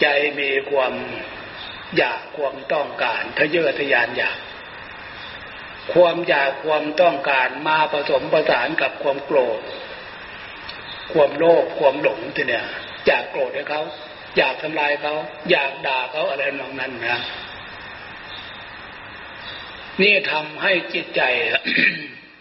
[0.00, 0.06] ใจ
[0.40, 0.92] มีความ
[1.96, 4.38] อยากความต้องการทะเยอทะยานอยาก
[5.92, 9.60] ความอยากความต้องการมาผสมประสานกับความโกรธ
[11.12, 12.64] ความโลภความหลงทีเนี่ย
[13.06, 13.82] อยากโกรธให้เขา
[14.36, 15.14] อยากทำลายเขา
[15.50, 17.20] อยากด่าเขาอะไรนองนั้นนะ
[20.02, 21.22] นี่ทำให้จิตใจ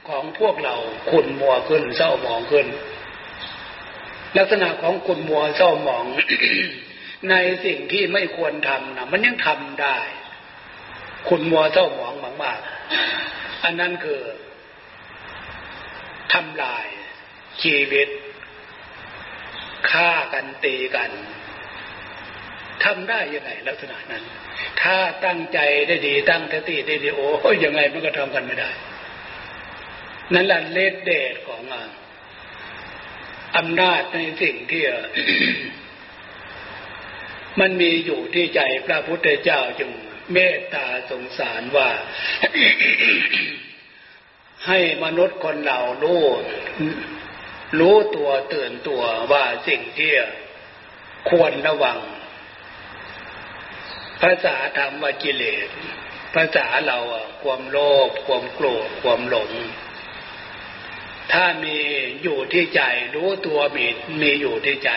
[0.07, 0.75] ของพวกเรา
[1.11, 2.67] ขุ่นมัวขึ้นเศร้าหมองขึ้น
[4.37, 6.05] ลักษณะของขุ่นมัวเศร้าหมอง
[7.29, 9.97] ในสิ่งที่ไม่ควรทำนะมันยังทำได้
[11.27, 12.59] ขุ่นมัวเศร้าหมองมาก
[13.63, 14.21] อันนั้นคือ
[16.33, 16.85] ทำลาย
[17.63, 18.07] ชีวิต
[19.91, 21.11] ฆ่ากันตีกัน
[22.83, 24.23] ทำได้ยังไงลักษณะนั้น
[24.81, 28.69] ถ้าตั้งใจได้ดี ตั้งสติได้ดีโอ้ยยังไงมันก็ทำกันไม่ได้
[30.33, 31.61] นั่นแหละเลดเดชของ
[33.57, 34.83] อำนาจในสิ่งที่
[37.59, 39.91] มันมีอยู่ที่ใจพระพุทธเจ้าจึง
[40.33, 41.89] เมตตาสงสารว่า
[44.67, 46.23] ให้มนุษย์คนเรารู้
[47.79, 50.11] รู้ตัวตื่นตัวว่าสิ่งที่
[51.29, 51.99] ควรระวัง
[54.21, 55.67] ภาษาธรรมว่ากิเลส
[56.35, 56.99] ภาษาเรา
[57.43, 59.51] ความโลภความโกรธความหลง
[61.33, 61.77] ถ้ามี
[62.23, 62.81] อยู่ที่ใจ
[63.15, 63.85] รู้ตัวมี
[64.21, 64.91] มีอยู่ที่ใจ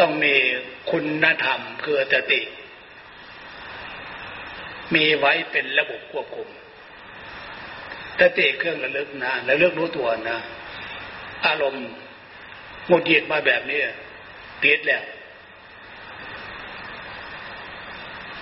[0.00, 0.34] ต้องมี
[0.90, 2.40] คุณธรรมคือสติ
[4.94, 6.48] มีไว้เป็นระบบควบคุม
[8.20, 10.38] สติเครื่องระลึกนะระลึกรู้ตัวนะ
[11.46, 11.86] อารมณ์
[12.90, 13.80] งุดหงิดมาแบบนี้
[14.62, 15.04] ติดแล้ว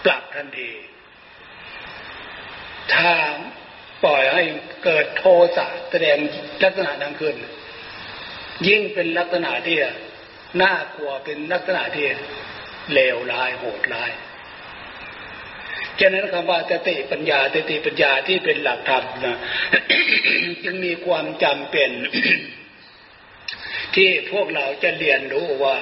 [0.04, 0.70] ปรับทันที
[2.94, 3.12] ถ้า
[4.04, 4.42] ปล่อยให้
[4.84, 5.24] เกิดโท
[5.56, 6.16] สะแสดง
[6.62, 7.36] ลักษณะดังขึ้น
[8.68, 9.76] ยิ่งเป็นลักษณะที่
[10.62, 12.06] น่ากลัวเป็นลักษณะที่
[12.92, 14.12] เลวร้ายโหดร้าย
[16.00, 19.38] ฉะนั้นคำว่าสติปัญญาสติปัญญาที่เป็นหลักธรรมนะ
[20.64, 21.90] จึงมีความจำเป็น
[23.94, 25.76] ที่พวกเราจะเรียนรู้ว่า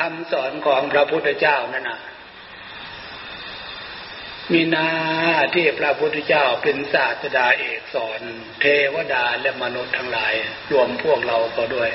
[0.00, 2.00] คำสอนของพระพุทธเจ้านั่นนะ
[4.52, 4.88] มีนา
[5.54, 8.20] ที่พระพุทธเจ้าเป็นศาสดาเอกสอน
[8.60, 10.34] เทวดาและมนุษย์ทั้งหลาย
[10.72, 11.90] รวมพวกเราก็ด้วย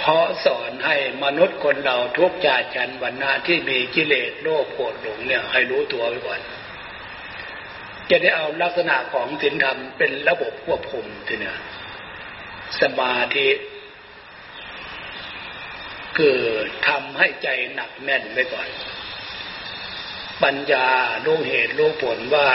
[0.00, 6.40] เพราะสอนให้มนุษย์คนเราทุกจาติจันวันนาที่มีกิเลสโลภโกรธหลงเนี่ยให้รู้ตัวไว้ก่อน
[8.10, 11.58] จะได้เอาลักษณะของศีลธรรมเป็นระบบควบคุมทีเนี่ย
[12.80, 13.48] สมาธิ
[16.16, 16.38] คือ
[16.88, 18.68] ทำให้ใจหนักแน่นไว้ก่อน
[20.42, 20.88] ปัญญา
[21.24, 22.48] รู้เหตุรู้ผลว่า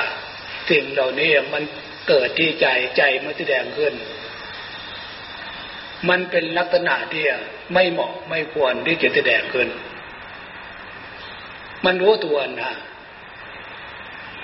[0.70, 1.64] สิ่งเหล่านี้มัน
[2.08, 3.94] เกิดที่ใจใจมันแสดงขึ้น
[6.10, 7.24] มันเป็นลักษณะที่
[7.74, 9.68] ไม่เหมาะไม่ควรที่จะแสดงขึ้น
[11.86, 12.74] มันรู้ตัวนะ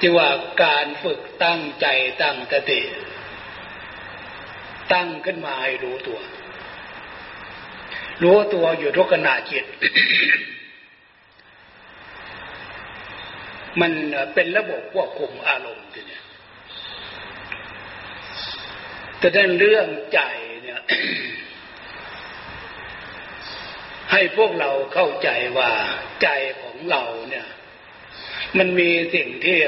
[0.02, 0.30] จึงว่า
[0.64, 1.88] การฝึกตั้งใจ
[2.22, 2.82] ตั้งสติ
[4.94, 6.20] ตั้งขึ้นมาให้รู้ตัว
[8.24, 9.66] รู้ตัวอยู่ทุกขณะจิต
[13.82, 13.92] มัน
[14.34, 16.20] เป็นระบบควบคุมอารมณ์ทีนี้
[19.20, 20.22] แต่ด้านเรื่องใจ
[20.62, 20.82] เนี่ย
[24.12, 25.72] ให้พวกเราเข้าใจว่า
[26.24, 26.30] ใจ
[26.62, 27.48] ของเราเนี่ย
[28.58, 29.60] มันมีสิ่งที่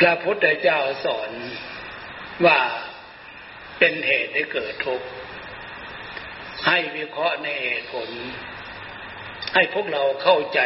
[0.00, 1.30] พระพุทธเจ้าสอน
[2.46, 2.60] ว่า
[3.78, 5.08] เป็นเหตุให้เกิดทุกข์
[6.66, 8.08] ให้วิเคราะห์ในเหตุผล
[9.54, 10.60] ให้พวกเราเข้าใจ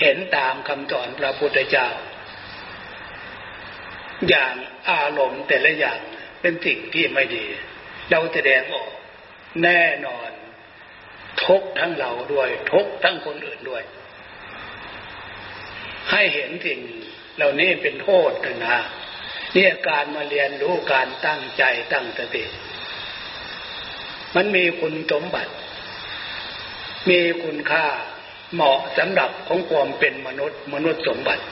[0.00, 1.88] เห็นตามคำสอนพระพุทธเจ้า
[4.28, 4.54] อย่าง
[4.90, 6.00] อารมณ์แต่ละอย่าง
[6.40, 7.46] เป็นสิ่งที่ไม่ดี
[8.10, 8.90] เราแสดงออก
[9.62, 10.30] แน่นอน
[11.44, 13.82] ทุกทั้งเราด้วย ทุกทั้งคนอื่นด้วย
[16.10, 16.80] ให้เห็นสิ่ง
[17.36, 18.78] เหล่านี้เป็นโทษนะ
[19.54, 22.44] เนี่ยการมาเรียนรู้การตั้งใจตั้งสติ
[24.36, 25.52] มันมีคุณสมบัติ
[27.10, 27.86] มีคุณค่า
[28.54, 31.44] เหมาะสำหรับของความเป็นมนุษย์มนุษย์สมบัติ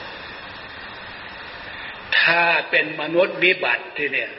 [2.19, 4.31] ถ้าเป็นมนุษย์วิบัติที่เนี่ย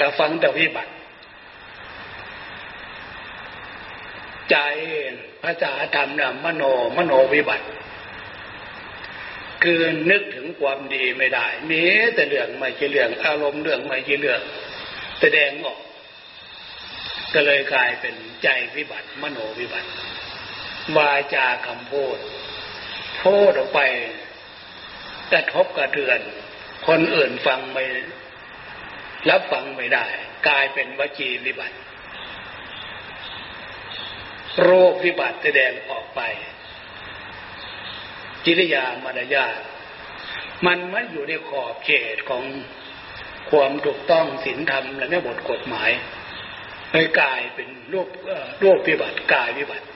[0.00, 0.92] ก็ฟังแต่วิบัติ
[4.50, 4.56] ใจ
[5.42, 6.62] ภาษาธรรมนะมโน
[6.96, 7.66] มโนวิบัติ
[9.62, 11.82] คือนึกถึงความดีไม่ได้มี
[12.14, 14.40] แต่เรื่องไม่ใช่เรื่องอารมณ์เรื่องไม่ใช่เรื่อง
[15.20, 15.80] แสดงออก
[17.34, 19.88] ก็เลยกลายเป็นใจวิบัติ มโนวิบัติ
[20.96, 22.18] วาจาคำพูด
[23.22, 23.80] พูดออกไป
[25.32, 26.20] กระทบกระเทือน
[26.88, 27.84] คนอื่นฟังไม่
[29.30, 30.06] รับฟังไม่ได้
[30.48, 31.76] กลายเป็นวจีวิบัติ
[34.62, 36.20] โรควิบัติแสดงออกไป
[38.44, 39.60] จิริยามารยาท
[40.66, 42.44] มันไม่อยู่ในขอบเขตของ
[43.50, 45.90] ความถูกต้องศีลธรรมและแม่บทกฎหมาย
[46.90, 48.08] เลยกลายเป็นโรค
[48.60, 49.86] โรคพิบัติกายพิบัติ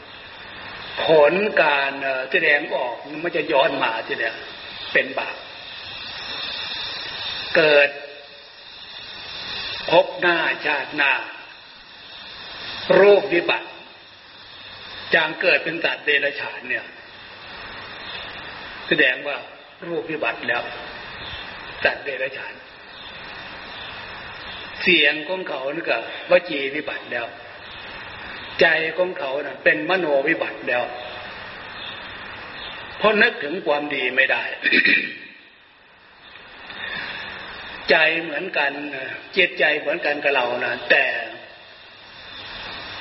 [1.04, 1.92] ผลการ
[2.30, 4.34] แสดงออกมันจะย้อนมาทีเดีย
[4.92, 5.36] เป็นบาป
[7.56, 7.88] เกิด
[9.90, 11.12] พบหน้าชาติหน้า
[12.94, 13.68] โรควิบัติ
[15.14, 16.86] จางเกิดเป็นสัตว์เดรัจฉานเนี่ย
[18.88, 19.36] แสดงว่า
[19.86, 20.62] รูปพิบัติแล้ว
[21.84, 22.54] สัตว์เดรัจฉาน
[24.82, 25.98] เสียงของเขานี่ก็
[26.30, 27.26] วจีวิบัติแล้ว
[28.60, 28.66] ใจ
[28.98, 30.84] ของเขานะ่ะ เป็นมโนวิบัติแล้ว
[32.98, 34.42] เพราะนึกถึงความดีไม่ได้
[37.90, 38.72] ใจเหมือนกัน
[39.36, 41.04] จิตใจเหมือนกันกับเรานะแต่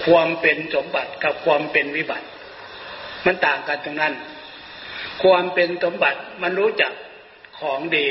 [0.06, 2.28] ความเป็นสมบัติกับความเป็นวิบัติ
[3.26, 4.14] มันต่างกันตรงนั้น
[5.24, 6.94] ความเป็นสมบัติมันรู้จัก
[7.60, 8.10] ของดี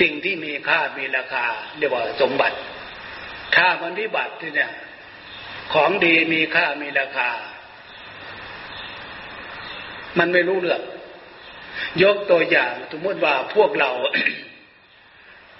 [0.00, 1.46] สิ่งที่มีค่ามีราคา
[1.78, 2.56] เรียกว่าสมบัติ
[3.56, 4.72] ถ้ามันวิบัติที่เนี่ย
[5.72, 7.30] ของดีมีค่ามีราคา
[10.18, 10.82] มันไม่รู้เรื่อง
[12.02, 13.90] ยกตัวอย่างสมมติว่าพวกเรา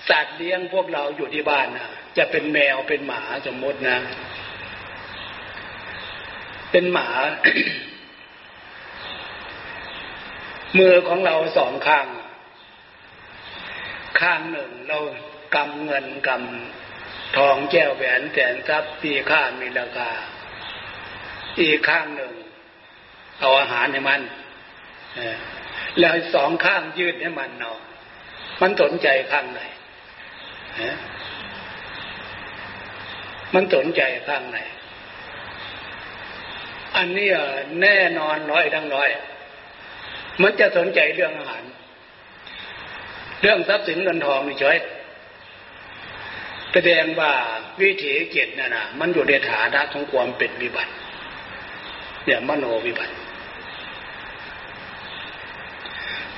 [0.09, 3.99] สัตว์เลี้ยงพวกเราอยู่ที่บ้านนะจะเป็นแมวเป็นหมาสมมตินะ
[6.70, 7.09] เป็นหมา
[10.78, 12.07] มือของเราสองข้าง
[14.20, 14.98] ข้างหนึ่งเรา
[15.54, 20.11] กำเงินกำทองแก้วแหวนแสนทรัพย์ปีค่ามีราคา
[21.61, 22.33] อีกข้างหนึ่ง
[23.40, 24.22] เอาอาหารให้มัน
[25.98, 27.78] แล้วสองข้างยืดให้มันเนาะ
[28.61, 29.61] มันสนใจข้างไหน
[33.54, 34.59] มันสนใจข้างไหน
[36.96, 37.29] อันนี้
[37.83, 39.09] แน่นอนร้อยทั้งร้อย
[40.42, 41.64] มันจะสนใจเรื่องอาหาร
[43.40, 44.79] เรื่องทรัพย์สินเงินทองนี่ช่วย
[46.72, 47.33] แสดงว่า
[47.81, 50.92] วิถีเจตน่ะนะมันอยู่ในฐานะของความเป็นวิบัติ
[52.24, 53.14] เนี่ยมโนวิบัติ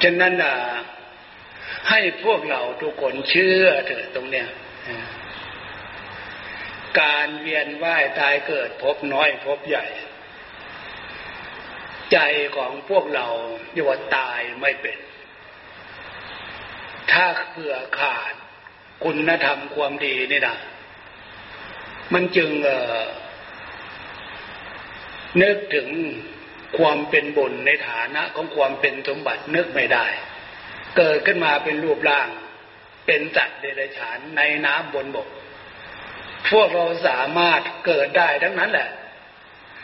[0.03, 0.55] ฉะนั้นนะ
[1.91, 4.49] ให้พวกเราทุกคนเชื่อเถิดตรงเนี้ย
[7.01, 9.87] การเวียนว่ายตายเกิดพบน้อยพบใหญ่
[12.13, 12.19] ใจ
[12.57, 13.27] ของพวกเรา
[13.73, 14.99] เรียกว่าตายไม่เป็น
[17.13, 18.35] ถ้าเผื่อขาด
[19.05, 20.57] คุณธรรมความดีนี่นะ
[22.13, 25.89] มันจึงเนึกถึง
[26.79, 30.07] ความเป็นบุญในฐานะของความเป็นสมบัตินึกไม่ได้
[30.97, 32.29] เกิดขึ้นมาเป็นรูปร่าง
[33.07, 35.29] เป็นจัดเดรัจฉานในน้ำบนบก
[36.51, 38.89] พวกเราสามารถเกิดได้ทั้งนั้นแหละ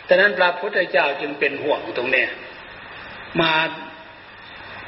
[0.09, 2.27] ดังนั้นพระพุทธเจ้าจึงเป็นห่วงตรงนี้
[3.41, 3.55] มา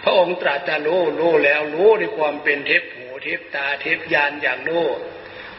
[0.05, 4.87] พระองค์ตรัสรู้รู้แล้วรู้ในความเป็นเทพหูเทพตาเทพยานอย่างรู้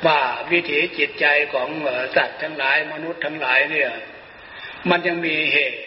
[0.06, 0.20] ว่า
[0.52, 1.70] วิถีจิตใจของ
[2.16, 3.92] สัตว์ทั้งหลายมนุษย์ทั้งหลายเนี่ย
[4.90, 5.80] มันยังมีเหตุ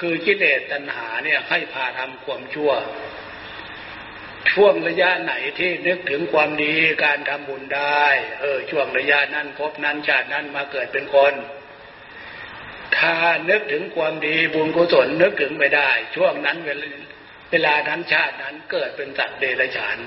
[0.00, 2.72] คือกิเลสตัณหาเนี่ยให้พาทำความชั่ว
[4.52, 8.04] ช่วงระยะไหนที่นึกถึงความดีการทำบุญได้
[8.40, 11.34] เออช่วงระยะนั้นพบนั้นชาตินั้นมาเกิดเป็นคน
[12.98, 13.14] ถ้า
[13.50, 16.88] นึกถึงความดีบุญกุศลนึกถึงไม่ได้ ช่วงนั้นเวลา
[17.50, 19.98] เวลานั้นชาตินั้นเกิดเป็นสัตว์เดรัจฉาน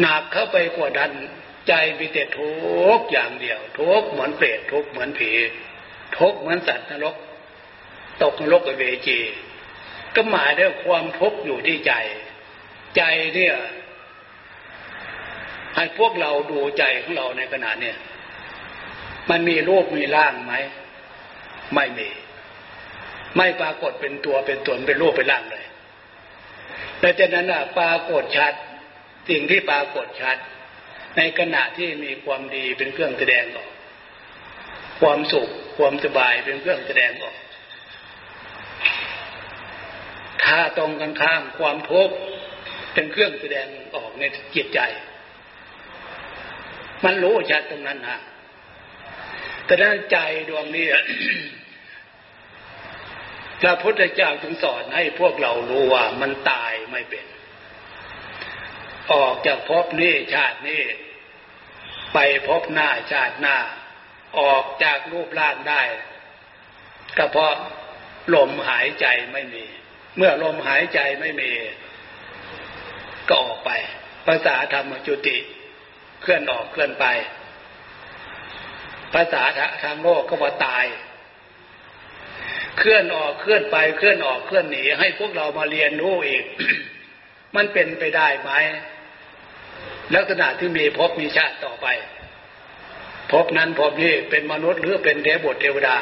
[0.00, 1.12] หนักเข้าไปกว่านั้น
[1.68, 2.52] ใจมีแต่ทุ
[2.96, 5.30] กอย่างเดียว ทุกเหมือนเปรตทุกเหมือนผี
[6.18, 7.16] ทุกเหมือนสัตว์นรก
[8.22, 9.18] ตกนรกเวจี
[10.14, 11.92] ก็หมายถึงความทุกข์อยู่ที่ใจ
[12.96, 13.02] ใจ
[13.34, 13.56] เนี่ย
[15.74, 17.96] ให้พวกเราดูใจของเราในขณะเนี่ย
[19.30, 20.54] มันมีรูปมีร่างไหม
[21.74, 22.08] ไม่มี
[23.36, 25.66] ไม่ปรากฏเป็นตัวเป็นตนเป็นรูปเป็นร่างเลย
[27.00, 28.52] แต่จากนั้นอะปรากฏชัด
[29.28, 30.36] สิ่งที่ปรากฏชัด
[31.16, 33.70] ในขณะที่มีความดีเป็นเครื่องแสดงออก
[35.00, 35.48] ความสุข
[35.78, 37.36] ความสบายเป็นเครื่องแสดงออก
[40.44, 42.14] ถ้าตรงกันข้ามความทุกข์
[42.94, 44.22] เป็นเครื่องแสดงออกใน
[44.54, 44.80] จิตใจ
[47.04, 48.20] มันรู้ชัดตรงนั้นฮะ
[49.64, 50.86] แต่ด้านใจดวงนี้
[53.60, 57.26] พระพุทธเจ้าจึงสอนให้พวกเรารู้ว่ามันตายไม่เป็น
[59.12, 60.82] ออกจากภพนี้ชาตินี้
[62.14, 63.56] ไปพบหน้าชาติหน้า
[64.40, 65.82] ออกจากรูปร่างได้
[67.16, 67.52] ก็เพราะ
[68.34, 69.64] ลมหายใจไม่มี
[70.16, 71.50] เมื่อลมหายใจไม่มี
[73.28, 73.70] ก็ออกไป
[74.26, 75.38] ภาษาธรรมจุติ
[76.22, 77.06] เคลื่อนออกเคลื่อนไป
[79.14, 79.42] ภาษา
[79.84, 80.84] ทางโลกก็ว่าตาย
[82.78, 86.44] เคลื่อนออกเคลื่อนไปเคลื่อนออกเคลื่อนหนี ให้พวกเรามาเรียนรู้อีก
[87.56, 88.50] มันเป็นไปได้ไหม
[90.14, 91.86] ลักษณะที่มีภพมีชาติต่อไป
[93.32, 95.98] ภพนั้นภพนี้เป็นมนุษย์หรือเป็นเทวดเทวดา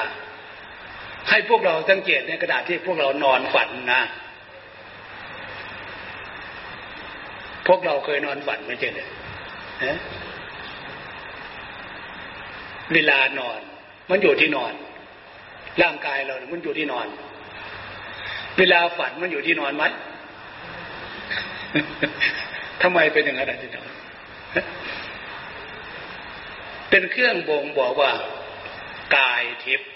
[1.29, 4.03] ให้พวกเราสังเกตในกระดาษที่พวกเรานอนฝันนะ
[7.67, 9.09] พวกเราเคยนอนฝันไม่ใช่เลย
[12.95, 13.61] เวลานอน
[14.11, 14.73] มันอยู่ที่นอน
[15.83, 17.07] ร่างกายเรา มันอยู่ที่นอน
[18.59, 19.85] เวลาฝันมันอยู่ที่นอนไหม
[22.83, 23.89] ทำไมเป็นอย่างนั้นที่นอน
[26.91, 28.13] เป็นเครื่องบ่งบอกว่า
[29.17, 29.89] กายทิพย์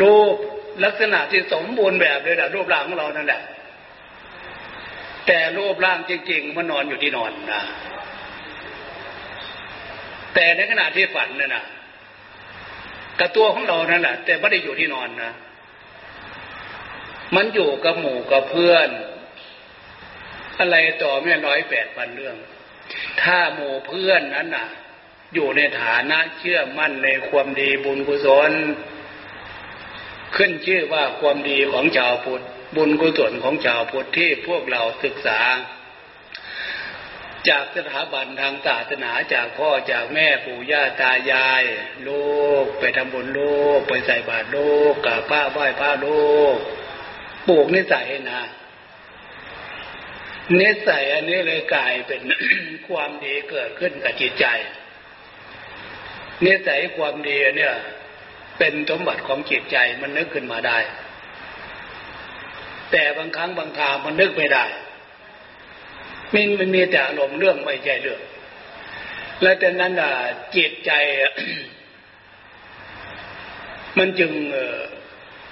[0.00, 0.36] รูป
[0.84, 3.42] ลักษณะที่สมบูรณ์แบบเลยแหละรูปร่างของเรานั่นแหละ
[5.26, 7.62] แต่รูปร่างจริง ๆ มันนอนอยู่ที่นอนนะ
[10.34, 11.64] แต่ในขณะที่ฝันนี่ยนะ
[13.18, 15.32] กับตัวของเรานั่นแหละแต่ไม่ได้อยู่ที่นอนนะ
[17.34, 18.88] มันอยู่กับหมู่กับเพื่อน
[20.58, 22.36] อะไรต่อไม่ร้อยแปดพันเรื่อง
[23.22, 24.68] ถ้าหมู่เพื่อนนั้นน่ะ
[25.34, 28.52] อยู่ในฐานะเชื่อมั่นในความดีบุญกุศล
[30.36, 32.44] ขึ้นชื่อว่าความดีของชาวพุทธ
[32.76, 35.40] บุญกุศลของชาวพุทธที่พวกเราศึกษา
[37.48, 41.64] จากสถาบันทางศาสนาจากพ่อจากแม่ปู่ย่าตายาย
[42.08, 46.56] ลูกไปทำบุญลูกไปใส่บาตรลูกกับป้าไหว้ป้าลูก
[47.48, 48.42] ปลูกนิสัยนะ
[50.60, 52.22] นิสัยอันนี้เลยกลายเป็น
[52.88, 54.46] ความดีเกิดขึ้นกับจิตใจ
[56.44, 57.74] นิสัยความดีเนี่ย
[58.58, 60.78] เป็นสมบัติของจิตใจมันนึกขึ้นมาได้
[62.92, 64.66] แต่บางครั้งบางคราวมันนึกไม่ได้
[66.34, 68.22] มันมันมีแต่อารมณ์เรื่องไม่ใช่เรื่อง
[69.42, 70.12] และแต่นั้นอะ
[70.56, 70.90] จิตใจ
[73.98, 74.32] มันจึง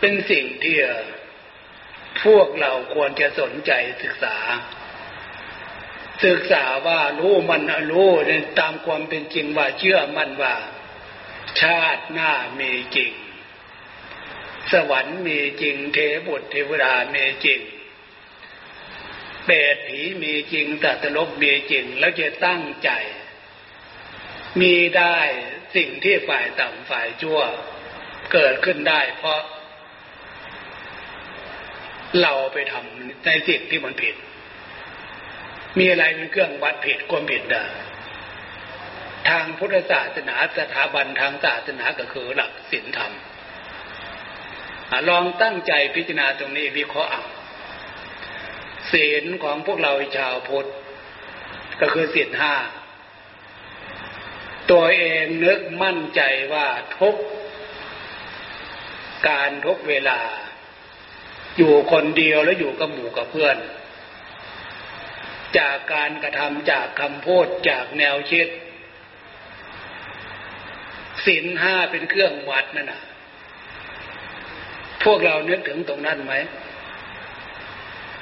[0.01, 0.76] เป็นสิ่งที่
[2.24, 3.72] พวกเราควรจะสนใจ
[4.03, 4.37] ศึกษา
[6.24, 8.11] ศึกษาว่ารู้มันรู้
[8.59, 10.55] ตามความเป็นจริงว่าเชื่อมันว่า
[11.61, 13.12] ชาติหน้ามีจริง
[14.72, 17.61] สวรรค์มีจริง เทบุตรเทวดามีจริง
[19.45, 22.91] เปรตผีมีจริงตัตลบมีจริง แล้วจะตั้งใจ
[24.61, 25.18] มีได้
[25.76, 27.41] สิ่งที่ฝ่ายต่ำฝ่ายชั่ว
[28.32, 29.41] เกิดขึ้นได้เพราะ
[32.22, 34.14] เราไปทำในสิ่งที่มันผิด
[35.78, 37.64] มีอะไรเป็นเครื่องวัดผิดความผิดได้
[39.28, 43.12] ทางพุทธศาสนาสถาบันทางศาสนาก็คือหลักศีลธรรม
[45.09, 47.12] ลองตั้งใจพิจารณาตรงนี้วิเคราะห์
[48.93, 50.68] ศีลของพวกเราชาวพุทธ
[51.81, 52.55] ก็คือศีลห้า
[54.70, 56.20] ตัวเองนึกมั่นใจ
[56.53, 56.68] ว่า
[56.99, 57.16] ทุก
[59.28, 60.20] การทุกเวลา
[61.59, 63.57] อยู่คนเดียวแล้วอยู่กับหมู่กับเพื่อน
[65.59, 68.49] จากการกระทำจากคำพูดจากแนวคิด
[71.24, 73.03] ศีลห้าเป็นเครื่องวัดนั่นนะ
[75.05, 76.35] พวกเรานึกถึงตรงนั้นไหม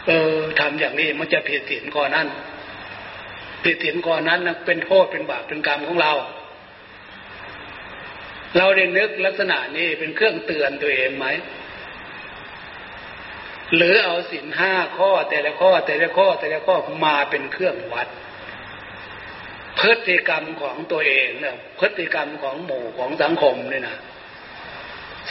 [0.09, 2.29] เออทำอย่างนี้มันจะผิดศีลก่อนนั้น
[3.65, 6.13] ผิดศีลก่อนนั้นเป็นโทษเป็นบาปเป็นกรรมของเรา
[8.57, 11.27] เราได้นึกลักษณะนี้เป็นเครื่องเตือนตัวเองไหม
[13.75, 18.09] หรือเอาสินห้าข้อแต่ละข้อ แต่ละข้อแต่ละข้อมาเป็นเครื่องวัด
[19.79, 23.97] พฤติกรรมของตัวเองเนี่ยพฤติกรรมของหมู่ของสังคมเนี่ยนะ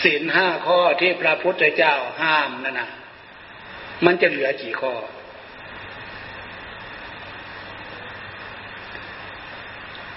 [0.03, 2.89] ศีลห้าข้อที่พระพุทธเจ้าห้ามนั่นนะ
[4.05, 4.93] มันจะเหลือกี่ข้อ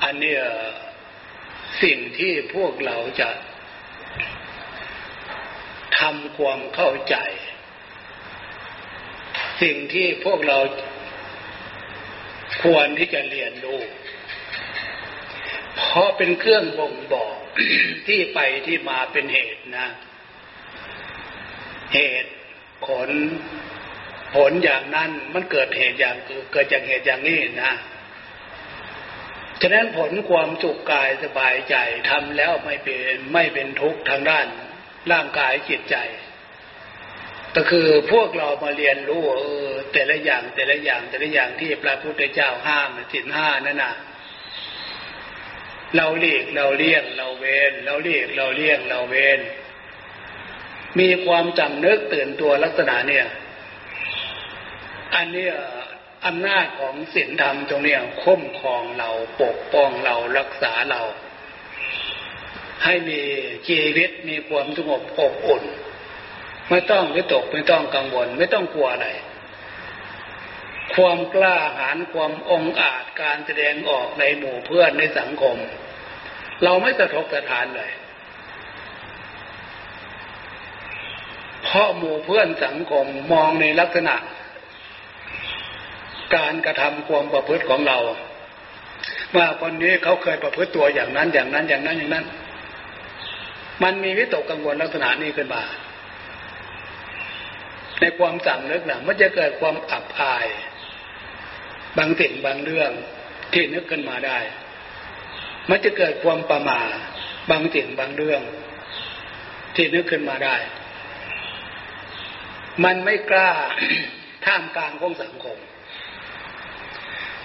[0.03, 0.37] อันนี้
[1.83, 3.31] สิ่งที่พวกเราจะ
[5.99, 7.17] ทำความเข้าใจ
[9.63, 10.59] สิ่งที่พวกเรา
[12.63, 13.81] ควรที่จะเรียนรู้
[15.79, 17.37] เพราะเป็นเครื่องบ่งบอก
[18.07, 19.87] ที่ไปที่มาเป็นเหตุนะ
[21.95, 22.31] เหตุ
[22.87, 23.11] ผล
[24.35, 26.17] ผลอย่างนั้นมันเกิดเหตุอย่าง
[26.53, 27.73] เกิดจากเหตุอย่างนี้นะ
[29.61, 31.77] ฉะนั้นผลความสุขกายสบายใจ
[32.11, 34.47] ทำแล้วไม่เป็นไม่เป็นทุกข์ทางด้าน
[35.13, 35.97] ร่างกายจิตใจ
[37.57, 43.95] ก็คือพวกเรามาเรียนรู้เออแต่ละอย่างแต่ละอย่างแต่ละอย่างที่พระพุทธเจ้าห้ามสินห้านั่นนะ
[45.97, 49.41] เราเลีกเราเลี่ยงเราเวนเราเลีกเราเลี่ยงเราเวน
[50.99, 53.27] มีความจำเนึกตื่นตัวลักษณะเนี่ย
[55.15, 55.55] อันเนี้ย
[56.27, 59.11] อำนาจของศีลธรรมตรงเนี้ยคุ้มครองเรา
[59.43, 61.03] ปกป้องเรารักษาเรา
[62.85, 63.21] ให้มี
[63.69, 65.65] ชีวิตมีความสงบอบอุ่น
[66.71, 69.09] ไม่ต้องวิตกไม่ต้องกังวล ไม่ต้องกลัวอะไร
[70.95, 75.57] ความกล้าหาญความองอาจการแสดงออกในหมู่เพื่อนในสังคม
[76.65, 77.91] เราไม่สะทกสะทานเลย
[81.73, 84.15] เพราะหมู่เพื่อนสังคมมองในลักษณะ
[86.35, 87.99] การกระทำความประพฤติของเรา
[89.37, 92.27] ว่าคนนี้เขาเคยประพฤติตัวอย่างนั้นอย่างนั้นอย่างนั้นอย่างนั้น
[93.83, 95.63] มันมีวิตกกังวลลักษณะนี้ขึ้นมา
[98.01, 100.47] ในความสั่งนึกนะมันจะเกิดความอับอาย
[101.99, 102.91] บางสิ่งบางเรื่อง
[103.53, 104.39] ที่นึกขึ้นมาได้
[105.71, 106.81] มันจะเกิดความประมา
[107.51, 108.43] บางสิ่งบางเรื่อง
[109.77, 110.57] ที่นึกขึ้นมาได้
[112.85, 113.51] มันไม่กล้า
[114.47, 115.59] ท่ามกลางของสังคม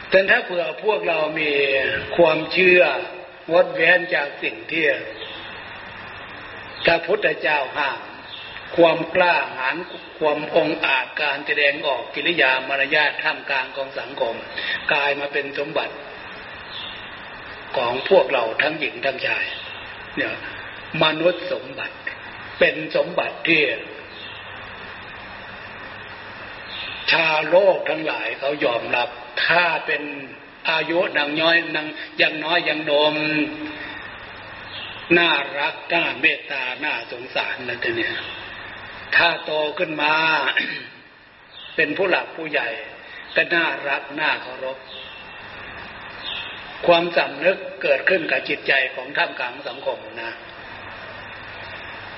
[0.10, 1.52] แต่ถ้าเผื่อพวกเรามี
[2.18, 2.82] ความเชื่อ
[3.52, 4.86] งดเว้นจากสิ่งที่
[6.86, 8.00] พระพุทธเจ้าห้าม
[8.78, 9.78] ความกล้าหาญ
[10.20, 14.36] ความองอาจการแสดงออกกิริยามารยาทท่ามกลางของสังคม
[14.92, 15.96] กลายมาเป็นสมบัติ
[17.78, 19.46] ของพวกเราทั้งหญิงทั้งชาย
[20.18, 20.36] เนี่ย
[21.04, 21.96] มนุษย์สมบัติ
[22.60, 23.62] เป็นสมบัติที่
[27.12, 29.10] ชาโลกทั้งหลายเขายอมรับ
[29.46, 30.04] ถ้าเป็น
[30.70, 31.88] อายุนางน้อยนาง
[32.22, 33.16] ยังน้อยยังนม
[35.18, 38.16] น่ารักน่าเมตตาน่าสงสารนั่นเนี่ย
[39.16, 40.14] ถ้าโตขึ้นมา
[41.76, 42.70] เป็นผู้หลักผู้ใหญ่
[43.36, 44.78] ก็น่ารักน่าเคารพ
[46.86, 50.32] ความสำนึกเกิดขึ้นกับจิตใจของท่ามกลางสังคมนะ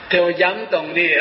[0.10, 1.12] เทวย้ำตรงนี้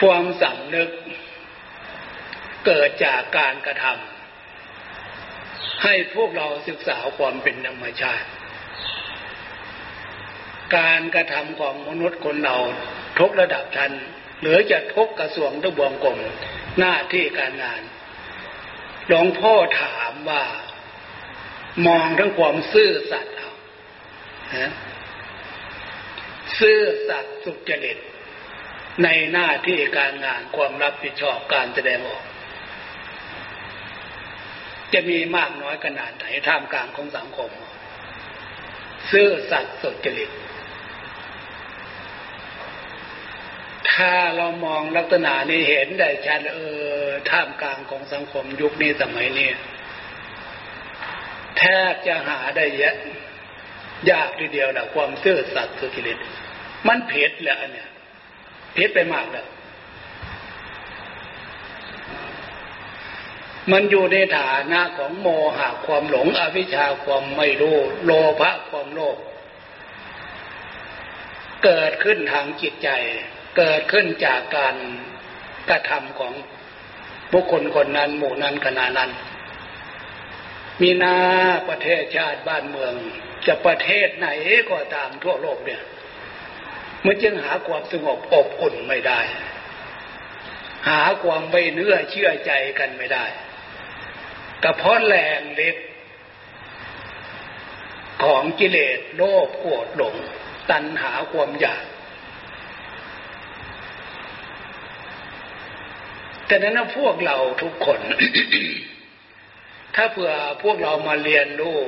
[0.00, 0.90] ความสำนึก
[2.66, 8.28] เกิดจากการกระทำให้พวกเราศึกษาความเป็นธรรมชาติ
[10.76, 12.56] การกระทำของมนุษย์คนเรา
[13.18, 13.92] ทุกระดับชั้น
[14.40, 16.18] หรือจะทุกกระทรวงทุกบวงกลม
[16.78, 17.82] หน้าที่การงาน
[19.06, 20.44] หลวงพ่อถามว่า
[21.86, 23.50] มองทั้งความซื่อสัตย์เอา
[26.60, 27.98] ซื่อสัตย์สุจริต
[29.02, 32.24] ในหน้าที่การงานความรับผิดชอบการแสดงออก
[34.92, 37.50] จะมีมากน้อยขนาดไหนท่ามกลางของสังคม
[39.12, 40.30] ซื่อสัตย์สุจริต
[43.92, 46.58] ถ้าเรามองลักษณะนี้เห็นได้ชัดเอ
[47.04, 49.50] อท่ามกลางของสังคมยุคนี้สมัยนี้
[51.58, 52.96] แทบจะหาได้ยะ
[54.10, 56.18] ยากทีเดียวนะความซื่อสัตย์สุจริต
[56.88, 57.88] มันเผ็ดแหละเนี่ย
[58.74, 59.46] เผ็ดไปมากแล้ว
[63.72, 68.10] มันอยู่ในฐานะของโมหะความหลงอวิชชาความไม่รู้โล
[68.40, 69.16] ภะความโลภ
[71.64, 72.88] เกิดขึ้นทางจิตใจ
[73.56, 74.76] เกิดขึ้นจากการ
[75.70, 76.32] กระทำของ
[77.32, 79.10] บุคคลคนนั้นหมู่นั้นขณะนั้น
[80.80, 81.16] มีนา
[81.68, 82.94] ประเทศชาติบ้านเมือง
[83.46, 84.26] จะประเทศไหน
[84.70, 85.82] ก็ตามทั่วโลกเนี่ย
[87.06, 89.20] มันจึงหาความสงบอบอุ่นไม่ได้
[90.88, 93.26] หาความไม่เนื้อเชื่อใจกันไม่ได้
[94.62, 95.76] ก็เพราะแรงเล็ก
[98.22, 100.16] ของกิเลสโลภโกรธหลง
[100.70, 101.84] ตัณหาความอยาก
[106.46, 108.00] แต่นั้นพวกเราทุกคน
[109.94, 110.32] ถ้าเผื่อ
[110.62, 111.78] พวกเรามาเรียนรู้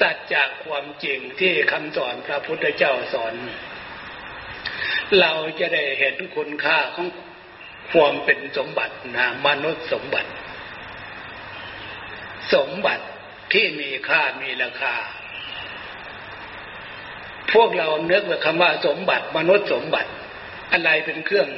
[0.00, 3.34] สัจจะความจริงที่คำสอนพระพุทธเจ้าสอน
[5.20, 7.08] เราจะได้เห็นคุณค่าของ
[7.92, 10.30] ความเป็นสมบัตินะมนุษย์สมบัติ
[12.54, 13.04] สมบัติ
[13.52, 14.96] ที่มีค่ามีราคา
[17.52, 20.10] พวกเราเนึกว่าคำว่าสมบัติ มนุษย์สมบัติ
[20.72, 21.48] อะไรเป็นเครื่อง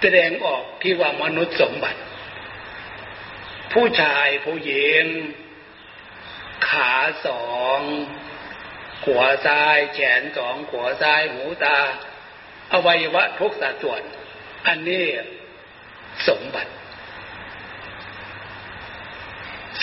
[0.00, 2.00] แสดงออกที่ว่ามนุษย์สมบัติ
[3.72, 5.04] ผู้ชายผู้หญิง
[6.68, 6.92] ขา
[7.26, 7.46] สอ
[7.78, 7.80] ง
[9.04, 11.78] หัวซ้าย แขนสองหัวซ้ายหูตา
[12.72, 14.02] อวัยวะทุกสัดส่วน
[14.66, 15.06] อันนี้
[16.28, 16.72] สมบัติ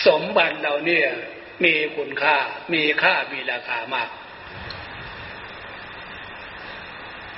[0.07, 1.07] สมบัติเราเนี่ย
[1.63, 2.37] มีคุณค่า
[2.73, 4.09] มีค่ามีราคามาก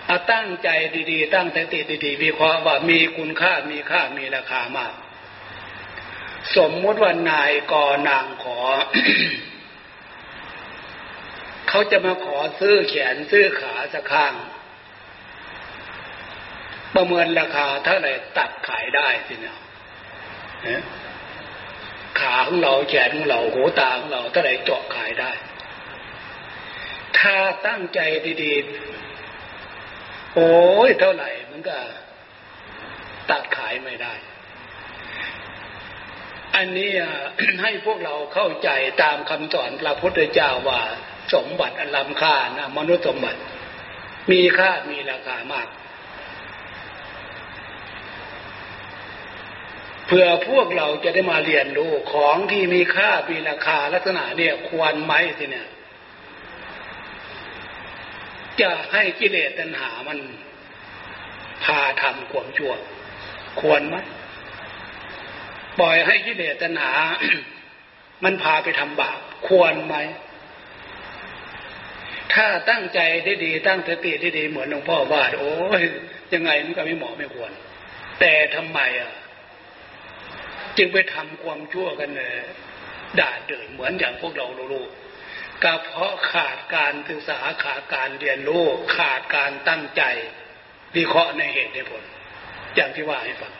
[0.06, 0.70] เอาตั้งใจ
[1.12, 4.94] ดีๆ ตั้งสติดีๆวิเคราะห์ว่ามีคุณค่ามีค่ามีราคามาก
[6.58, 8.60] สมมติว่านายกอนางขอ
[11.76, 14.34] เขาจะมาขอซื้อแขนซื้อขาสักข้าง
[16.96, 19.58] ประเมินราคาเท่าไหร่ตัดขายได้สิเนี่ย
[22.20, 25.32] ขาของเราแขนของเราหูตาของเราเท่าไหร่เจาะขายได้
[27.20, 27.36] ถ้า
[27.68, 28.00] ตั้งใจ
[28.44, 30.54] ดีๆ โอ้
[30.88, 31.78] ยเท่าไหร่มันก็
[33.32, 34.14] ตัดขายไม่ได้
[36.56, 36.90] อันนี้
[37.62, 38.70] ให้พวกเราเข้าใจ
[39.04, 40.82] ตามคำสอนพระพุทธเจ้าว่า
[41.34, 43.40] สมบัติอันล้ำค่านะมนุษย์สมบัติ
[44.32, 45.68] มีค่ามีราคามาก
[50.08, 55.68] เพื่อพวกเราจะได้มาเรียนรู้ของที่มีค่ามีราคาลักษณะเนี่ยควรไหมสิเนี่ย
[58.62, 60.20] จะให้กิเลสตัณหามัน
[61.64, 62.74] พาทำความชั่ว
[63.62, 63.98] ควรไหม
[65.80, 66.92] ปล่อยให้กิเลสตัณหา
[68.24, 69.96] มันพาไปทำบาปควรไหม
[72.34, 75.84] ถ้าตั้งใจได้ดี ตั้งสติได้ดีเหมือนหลวงพ่อว่าโอ้ย
[76.34, 77.52] ยังไงมันก็ไม่เหมาะไม่ควร
[78.20, 79.14] แต่ทำไมอะ
[80.78, 82.34] จึงไปทำความชั่วกันเลย
[83.20, 84.90] ด่าเดินเหมือนอย่างพวกเราลูก
[85.64, 88.66] ก็เพราะขาดการศึกษาขาดการเรียนรู้
[88.96, 90.04] ขาดการตั้งใจ
[90.96, 92.04] วิเคราะห์ในเหตุในผล
[92.76, 93.54] อย่างที่ว่าให้ฟัง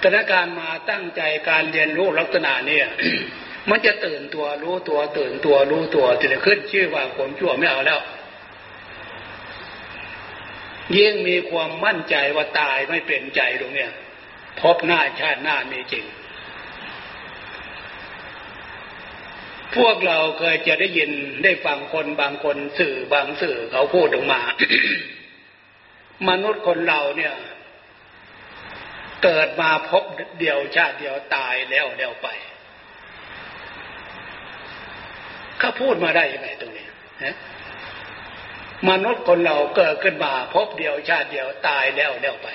[0.00, 2.86] แต่การมาตั้งใจการเรียนรู้ลักษณะเนี่ย
[3.70, 8.00] มันจะตื่นตัวรู้ตัวตื่นตัวรู้ตัวจะขึ้นชื่อว่าผมชั่วไม่เอาแล้ว
[10.96, 13.92] ยิ่งมีความมั่นใจว่าตายไม่เป็นใจตรงเนี้ย
[14.60, 16.04] พบหน้าชาติหน้ามีจริง
[19.76, 21.10] พวกเราเคยจะได้ยิน
[21.44, 24.40] ได้ฟังคนบางคนสื่อบางสื่อเขาพูดออกมา
[26.28, 27.34] มนุษย์คนเราเนี่ย
[29.24, 30.04] เกิดมาพบ
[30.40, 32.28] เดียวชาติเดียวตายแล้วเดียวไป
[35.64, 36.86] เขาพูดมาได้ยังไงตรงนี้
[38.90, 42.48] มนุษย์คนเราเกิดขึ้นมา พบเดียวชาติเดียวตายแล้วเดียวไป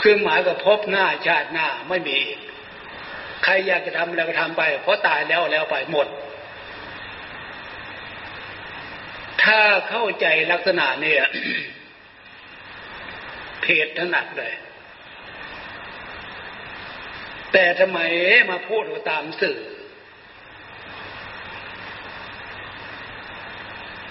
[0.00, 2.18] คือหมายกับพบหน้าชาติหน้าไม่มี
[3.44, 6.06] ใครอยากจะทำอะไรก็ทำไป เพราะตายแล้วแล้วไปหมด
[9.42, 11.22] ถ้าเข้าใจลักษณะเนี่ย
[13.62, 14.52] เพศถนัดเลย
[17.52, 17.98] แต่ทำไม
[18.50, 19.60] มาพูดตามสื่อ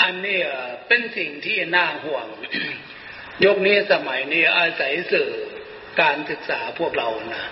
[0.02, 0.40] อันนี้
[0.88, 2.28] เป็นสิ่งที่น่าห่วง
[3.46, 5.30] ยกนี้สมัยนี้อาศัยสื่อ
[6.02, 7.44] การศึกษาพวกเรานะ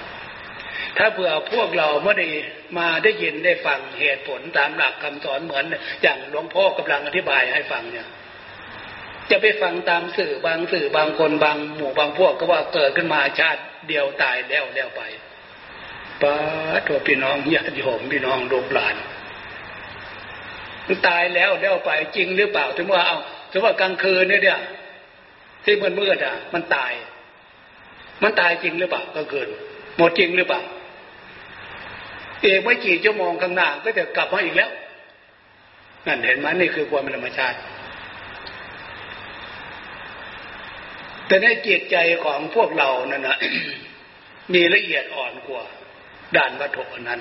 [0.98, 2.28] ถ้าเผื่อพวกเราไม่ได้
[2.78, 5.66] มาได้ยินได้ฟังเหตุผลตามหลักคำสอนเหมือน
[6.02, 8.08] อย่างหลวงพ่อกำลังอธิบายให้ฟังเนี่ย
[9.30, 15.02] จะไปฟังตามสื่อบางสื่อบางคนบางหมู่บางพวกก็ว่าเกิดขึ้นมาชาติเดียวตายแล้วแล้วไป
[16.22, 16.36] ป้า
[16.88, 18.96] ตัวพี่น้องญาติโยมพี่น้องลูกหลาน
[20.88, 23.18] มันตายแล้วแล้วไปจริงหรือเปล่า ถึงว่าเอา
[23.52, 24.60] ถึงว่ากลางคืนเนี่ยเนี่ย
[25.64, 26.92] ที่มันมืดอะ มันตาย
[28.24, 29.48] มันตายจริงหรือเปล่ากลางคืน
[29.98, 30.62] หมดจริงหรือเปล่า
[32.42, 34.72] เอกไม่กี่ชั่วโมงข้างหน้าก็จะกลับมาอีกแล้ว
[36.08, 37.58] นั่นเห็นไหมนี่คือความเป็นธรรมชาติ
[41.28, 43.38] แต่ในจิตใจของพวกเรานั่นนะ
[44.54, 45.64] มีละเอียดอ่อนกว่า
[46.36, 47.20] ด่านวัตถุนั้น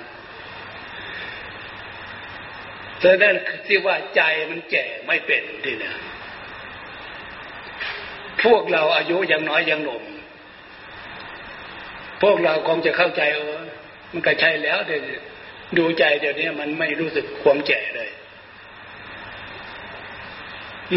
[3.02, 3.34] ฉะนั้น
[3.66, 5.96] ที่ว่าใจมันแก่ไม่เป็นที่เนี่ย
[8.44, 10.04] พวกเราอายุยังน้อยยังหนุ่ม
[12.22, 13.62] พวกเราคงจะเข้าใจเออ
[14.12, 14.96] มันก็ใช่แล้วแต่
[15.78, 18.10] ดูใจเดี๋ยวนี้มันไม่รู้สึกความแก่เลย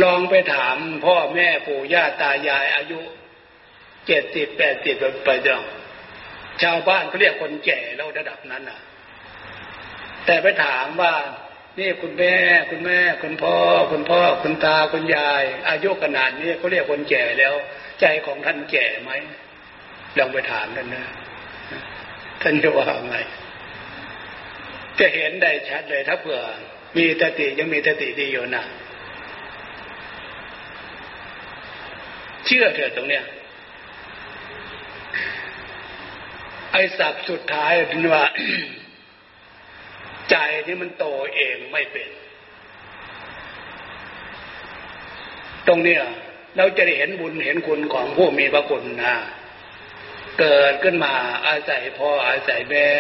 [0.04, 0.76] ลองไปถาม
[1.06, 3.00] พ่อแม่ปู่ย่าตายายอายุ
[4.08, 4.96] เจ็ดสิบแปดสิบ
[5.26, 5.62] ไปเดียว
[6.62, 8.80] ชาวบ้านเขาเรียกคนแก่แล้วระดับนั้นน่ะ
[10.26, 11.14] แต่ไปถามว่า
[11.78, 12.36] นี่คุณแม่
[12.70, 13.56] คุณแม่ คุณพ่อ
[13.92, 17.54] คุณพ่อ คุณตาคุณยาย อายุขนาดนี้เขาเรียกคนแก่แล้ว
[18.00, 19.12] ใจของท่านแก่ไหม
[20.18, 21.06] ลองไปถามท่านนะ
[22.42, 23.18] ท่านจะว่าไง
[25.00, 26.40] จะเห็นได้ชัดเลยถ้าเผื่อ
[26.98, 28.64] มีสติยังมีสติดีอยู่นะ
[32.46, 33.24] เชื่อเถิดตรงเนี้ย
[36.72, 38.26] ไอ้สับสุดท้ายถึงว่า
[40.32, 40.36] ใจ
[40.68, 41.06] นี่มันโต
[41.36, 42.10] เองไม่เป็น
[45.68, 45.96] ตรงนี้
[46.58, 49.16] เราจะได้เห็นบุญเห็นคุณของผู้มีพระคุณนะ
[50.40, 51.14] เกิดขึ้นมา
[51.48, 52.92] อาศัยพ่ออาศัยแม่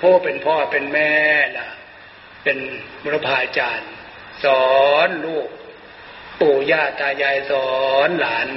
[0.00, 1.12] พ่อเป็นพ่อเป็นแม่
[1.58, 1.68] ล่ะ
[2.44, 2.58] เป็น
[3.02, 3.90] บุรพาจารย์
[4.44, 4.74] สอ
[5.06, 5.48] นลูก
[6.40, 7.70] ปู่ย่าตายายสอ
[8.08, 8.48] นหลาน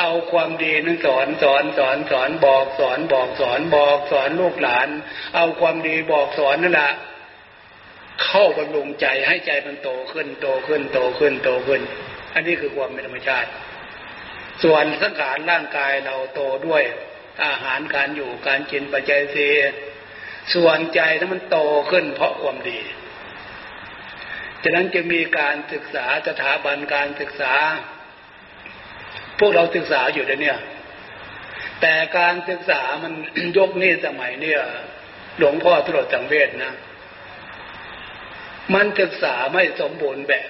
[0.00, 4.88] เอาความดีนั้นสอนสอนสอนสอนบอกสอนบอกสอนบอกสอนลูกหลาน
[5.36, 6.92] เอาความดีบอกสอนนั่นแหละ
[8.24, 11.80] เข้าบำรุงใจให้ใจมันโตขึ้น โตขึ้น โตขึ้น โตขึ้น
[12.34, 13.50] อันนี้คือความเป็นธรรมชาติ
[14.62, 16.82] ส่วนสังขารร่างกายเราโตด้วย
[17.44, 19.56] อาหารการอยู่การกินปัจจัยเสีย
[20.54, 21.58] ส่วนใจนั้นมันโต
[21.90, 22.80] ขึ้นเพราะความดี
[24.62, 27.54] ฉะนั้นจะมีการศึกษาสถาบันการศึกษา
[29.40, 30.58] พวกเราศึกษาอยู่เนี่ย
[31.80, 33.12] แต่การศึกษามัน
[33.58, 34.60] ยกนี่สมัยเนี่ย
[35.38, 36.72] หลวงพ่อตรวจสังเวชนะ
[38.74, 40.48] มันศึกษาไม่สมบูรณ์แบบ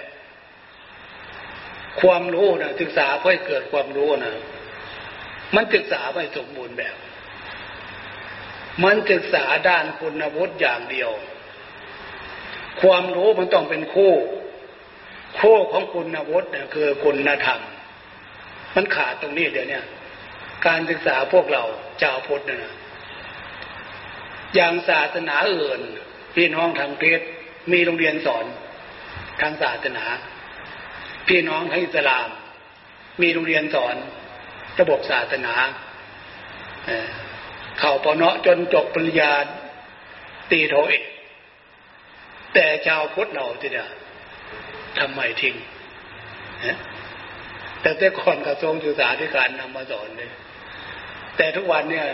[2.00, 4.34] ความรู้นะศึกษาเพื่อเกิดความรู้นะ
[5.54, 6.96] มันศึกษาไม่สมบูรณ์แบบ
[8.84, 11.10] มันศึกษาด้านคุณวุฒิอย่างเดียว
[12.82, 14.12] ความรู้มันต้องเป็นคู่
[15.38, 17.60] คู่ของคุณวุฒิเนี่ยคือคุณธรรม
[18.74, 19.80] มันขาดตรงนี้เดี๋ยวนี้
[20.66, 21.62] การศึกษาพวกเรา
[22.02, 22.74] ชาวพุทธนะ
[24.54, 25.80] อย่างศาสนาอื่น
[26.36, 27.20] พี่น้องทางเพศ
[27.72, 28.44] มีโรงเรียนสอน
[29.40, 30.04] ทางศาสนา
[31.28, 32.28] พี่น้องทางอิสลาม
[33.22, 33.96] มีโรงเรียนสอน
[34.80, 35.54] ระบบศาสนา
[37.78, 39.32] เข่าปนเนาะจนจบปริญญา
[40.50, 41.04] ตีโทเอก
[42.54, 43.90] แต่ชาวพุทธเราทีเดียว
[44.98, 45.54] ทำไมทิ้ง
[47.80, 50.30] แต่แต่ก่อนกระทรวงศึกษาธิการนำมาสอนเลย
[51.36, 52.06] แต่ทุกวันเนี่ย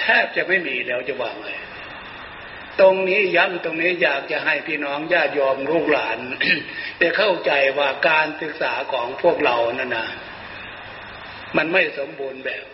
[0.00, 1.48] แทบจะไม่มีแล้วจะว่าไง
[2.80, 6.18] ตรงนี้ย้ำตรงนี้อยากจะให้พี่น้องญาติโยมลูกหลาน
[6.98, 10.06] ได้เข้าใจว่าการศึกษาของพวกเรานั่นนะ
[11.56, 12.66] มันไม่สมบูรณ์แบบ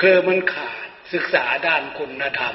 [0.00, 2.54] คือมันขาดศึกษาด้านคุณธรรม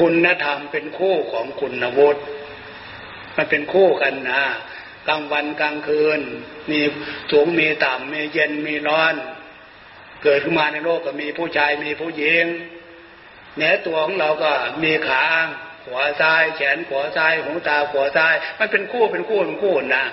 [0.00, 2.22] คุณธรรมเป็นคู่ของคุณวุฒิ
[3.38, 4.42] มันเป็นคู่กันนะ
[5.08, 6.20] กลางวันกลางคืน
[6.70, 6.80] มี
[7.30, 9.14] สูงมีต่ำมีเย็นมีร้อน
[10.22, 12.46] เกิดขึ้นมาในโลกก็มีผู้ชายมีผู้หญิง
[13.56, 14.50] เนื้อตัวของเราก็
[14.82, 15.24] มีขา
[15.84, 20.04] ขวซ้ายแขนขวาซ้ายหูตาขวาซ้าย มันเป็นคู่เป็นคู่เป็นคู่นะ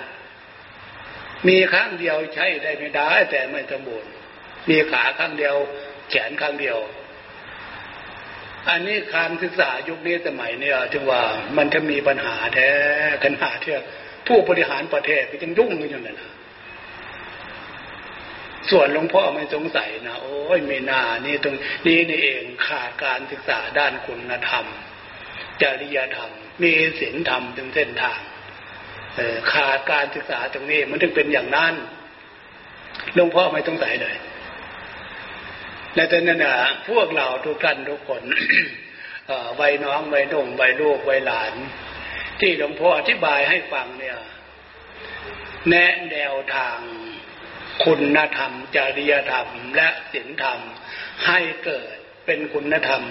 [1.48, 4.10] มีข้างเดียวใช้ได้ไม่ได้แต่ไม่สมบูรณ์
[4.68, 5.56] มีขาข้างเดียว
[6.10, 6.78] แขนข้างเดียว
[8.68, 11.22] อันนี้การศึกษายุคนี้สมัยเนี่ยถึงว่า
[11.56, 12.70] มันจะมีปัญหาแท้
[13.24, 13.74] ขนาดที่
[14.26, 16.32] ผู้บริหารประเทศก็ยังยุ่งกันอยู่นั่นนะ
[18.70, 21.56] ส่วนหลวงพ่อไม่สงสัยนะโอ้ยไม่นานี่ตรง
[21.86, 24.66] นี้นี่เองขาดการศึกษาด้านคุณธรรม
[25.62, 26.30] จริยธรรม
[26.62, 28.20] มีศีลธรรมถึงเส้นทาง
[29.52, 31.74] ขาดการศึกษาตรงนี้มันถึงเป็นอย่างนั้น
[33.14, 34.16] หลวงพ่อไม่สงสัยเลย
[35.96, 36.56] และตอนนั้นนะ
[36.88, 38.22] พวกเราทุกท่านทุกคน
[39.60, 41.54] วัยน้องวัยนุ่มวัยลูกวัยหลาน
[42.40, 44.18] ที่หลวงพ่ออธิบายให้ฟังเนี่ย
[45.68, 46.78] แนะแนวทาง
[47.84, 50.58] คุณธรรม จริยธรรม และศีลธรรม
[51.26, 51.94] ให้เกิด
[52.26, 53.02] เป็นคุณธรรม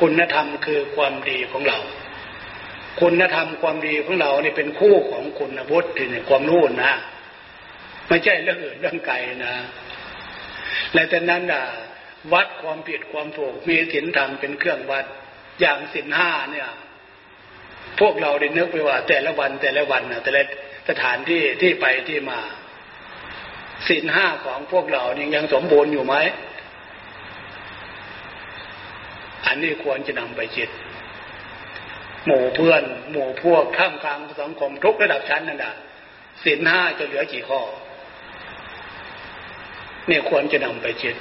[0.00, 1.78] คุณธรรมคือความดีของเรา
[3.00, 6.94] คุณธรรมความดีของเราเนี่เป็นคู่ของคุณวุฒิที่เนี่ยความรู้นะ
[8.08, 9.54] ไม่ใช่เรื่องอื่นเรื่องไกลนะ
[10.92, 11.64] และแต่นั้นอะ
[12.32, 15.04] วัดความผิดความถูกมีศีลธรรมเป็นเครื่องวัด
[15.60, 16.68] อย่างศีลห้าเนี่ย
[18.00, 20.42] พวกเราได้นึกไปว่า แต่ละวันแต่ละวันนะแต่ละ
[20.88, 22.40] สถานที่ที่ไปที่มา
[23.88, 26.14] ศีลห้าของพวกเรานี่ยังสมบูรณ์อยู่ไหม
[29.46, 30.68] อันนี้ควรจะนำไปคิด
[32.26, 35.74] หมู่เพื่อน หมู่พวกท่ามกลางสังคมทุกระดับชั้นนั่นแหละ
[36.44, 37.60] ศีลห้าจะเหลือกี่ข้อ
[40.08, 41.14] เนี่ยควรจะนำไปคิด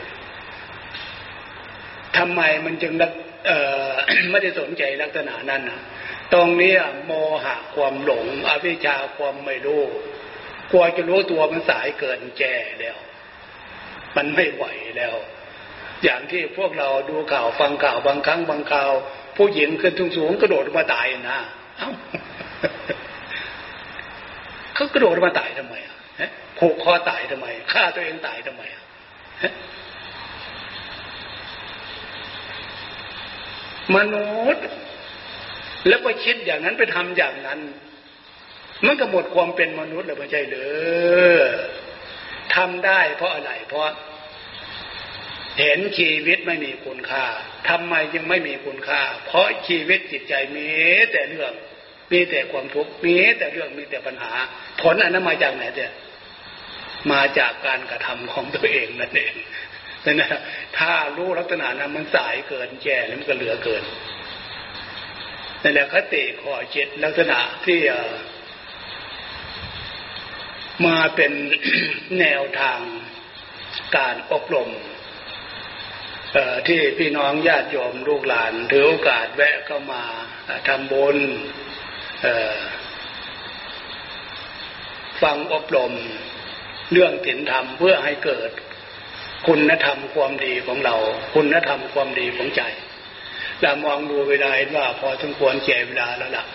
[2.18, 2.94] ทำไมมันจึง
[4.32, 5.80] ไม่ได้สนใจลักษณะนั้นนะ
[6.34, 6.74] ตรงนี้
[7.06, 7.12] โม
[7.44, 9.84] หะความหลง อวิชชาความไม่รู้
[10.72, 12.98] กลัวจะรู้ตัวมันสายเกินแก่แล้ว
[14.16, 14.66] มันไม่ไหว
[14.98, 15.16] แล้ว
[16.04, 18.92] อย่างที่พวกเราดูข่าวฟังข่าวบางครั้งบางข่าว
[19.38, 21.40] ผู้หญิงขึ้นทุ่งสูงกระโดดมาตายนะ
[21.78, 21.90] เอ้า
[24.76, 25.98] เขากระโดดมาตายทำไมอะ
[26.60, 28.84] ผูกคอตายทำไมฆ่าตัวเองตายทำไมอะ
[33.96, 34.66] มนุษย์
[35.88, 37.60] แล้วไปคิดอย่างนั้นไปทำอย่างนั้น
[38.86, 40.58] มันก็หมดความเป็นมนุษย์แล้วไม่ใช่เล
[41.48, 41.50] ย
[42.56, 43.90] ทำได้เพราะอะไร เพราะ
[45.60, 47.26] เห็นชีวิตไม่มีคุณค่า
[47.70, 50.70] ทำไมยังไม่มีคุณค่า เพราะชีวิตจิตใจมี
[51.12, 51.52] แต่เรื่อง
[52.12, 54.34] มีแต่ความทุกข์มีแต่เรื่องมีแต่ปัญหา
[54.82, 55.92] ผลอันนั้นมาจากไหนเนี่ย
[57.12, 59.34] มาจากการกระทำของตัวเองนั่นเอง
[60.06, 60.30] นั่นนะ
[60.78, 63.84] ถ้ารู้ลักษณะนั้นมันสายเกินแก่แล้วมันก็เหลือเกิน
[65.62, 67.80] นั่นแหละคติข้อเจิตลักษณะที่
[70.86, 71.34] มาเป็น
[72.20, 72.80] แนวทาง
[73.98, 74.70] การอบรม
[76.68, 80.04] ที่พี่น้องญาติโยมลูกหลานถือโอกาสแวะเข้ามา
[80.68, 81.18] ทำบุญ
[85.22, 85.94] ฟังอบรม
[86.92, 88.52] เรื่องศีลธรรมเพื่อให้เกิด
[89.48, 90.96] คุณธรรมความดีของเรา
[91.34, 92.62] คุณธรรมความดีของใจ
[93.62, 96.46] เรามองดูเวลาเห็นว่าพอสมควรแก่เวลาแล้วล่ะ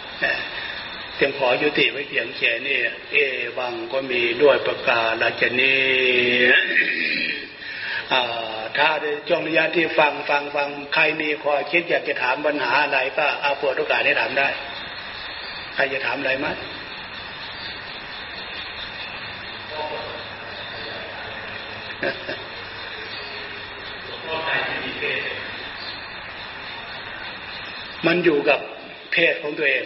[1.17, 2.79] เพียงขอยุติไว้เพียงแค่นี้
[3.13, 3.17] เอ
[3.59, 5.77] วังก็มีด้วยประกาศชนี
[8.77, 14.49] ถ้าในช่วงระยะที่ฟังฟังฟังใครมีข้อคิดอยากจะถามปัญหาอะไรก็เอาเปิดโอกาสให้ถามได้
[15.75, 16.47] ใครจะถามอะไรไหม
[28.07, 28.61] มันอยู่กับ
[29.13, 29.85] เพศของตัวเอง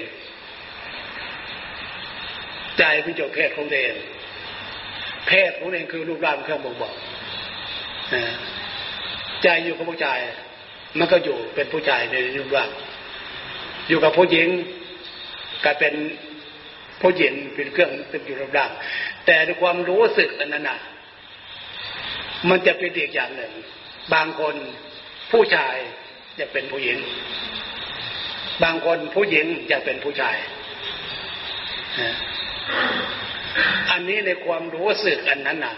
[2.78, 3.94] ใจเป็นเจบเพศของตัวเอง
[5.28, 6.94] เพศของตัวเองคือรูปร่างเครื่องบ่งบอก
[9.42, 10.18] ใจอยู่กับผู้ชาย
[10.98, 12.70] มันก็อยู่เป็นผู้ชายในรูปร่าง
[13.88, 14.48] อยู่กับผู้หญิง
[15.64, 15.94] ก็เป็น
[17.00, 18.70] ผู้หญิงเป็นเครื่องเป็นอยู่รูปร่าง
[19.26, 20.78] แต่ในความรู้สึกอันนั้นน่ะ
[22.48, 23.52] มันจะเป็นอีกอย่างหนึ่ง
[24.14, 24.56] บางคน
[25.32, 25.76] ผู้ชาย
[26.38, 26.98] จะเป็นผู้หญิง
[28.64, 30.36] บางคนผู้หญิงจะเป็นผู้ชาย
[33.90, 35.76] อันนี้ในความรู้สึกอันนั้นน่ะ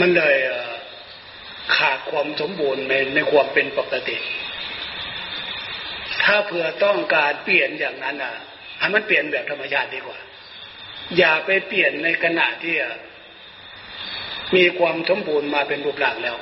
[0.00, 0.36] มันเลย
[1.76, 4.16] ขาดความสมบูรณ์ในในความเป็นปกติ
[6.22, 8.34] ถ้าเผื่อต้องการเปลี่ยนอย่างนั้นอะ
[8.78, 10.18] ให้มันเปลี่ยนแบบธรรมชาติดีกว่า
[11.18, 12.74] อย่าไปเปลี่ยนในขณะที่
[14.56, 16.36] มีความสมบูรณ์มาเป็นรูปร่างแล้ว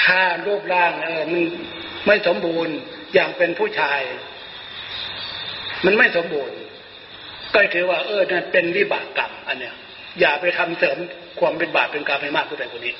[0.00, 1.42] ถ้ารูปร่างเออมัน
[2.06, 2.74] ไม่สมบูรณ์
[3.14, 4.00] อย่างเป็นผู้ชาย
[5.84, 6.56] มันไม่สมบูรณ์
[7.54, 9.74] ก็ถือว่า เออนั่นเป็นวิบากกรรมอันเนี้ย
[10.20, 10.96] อย่าไปทำเสริม
[11.40, 12.94] ความเป็นบาปเป็นกรรมให้มากขึ้นไปกว่านี้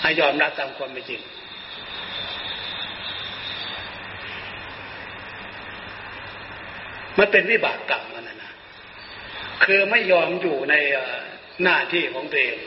[0.00, 1.20] ให้ยอมรับตามความเป็นจริง
[7.18, 8.25] มันเป็นวิบากกรรมมัน
[9.64, 10.74] คือไม่ยอมอยู่ใน
[11.62, 12.58] หน้าที่ของตัวเอง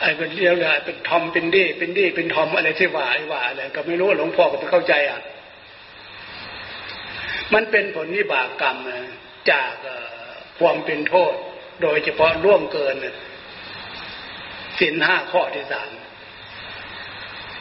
[0.00, 5.20] ไอ้เป็นเรียกอะไรเป็นทอมเป็นดีเป็นดีเป็นทอมอะไรที่ว่าไอ้ว่าอะไรก็ไม่รู้หลวงพ่อก็ไม่เข้าใจอะ
[7.54, 8.76] มันเป็นผลนิบากกรรม
[9.50, 9.72] จาก
[10.58, 11.34] ความเป็นโทษ
[11.82, 12.94] โดยเฉพาะร่วมเกิน
[14.80, 15.90] สินห้าข้อที่สาม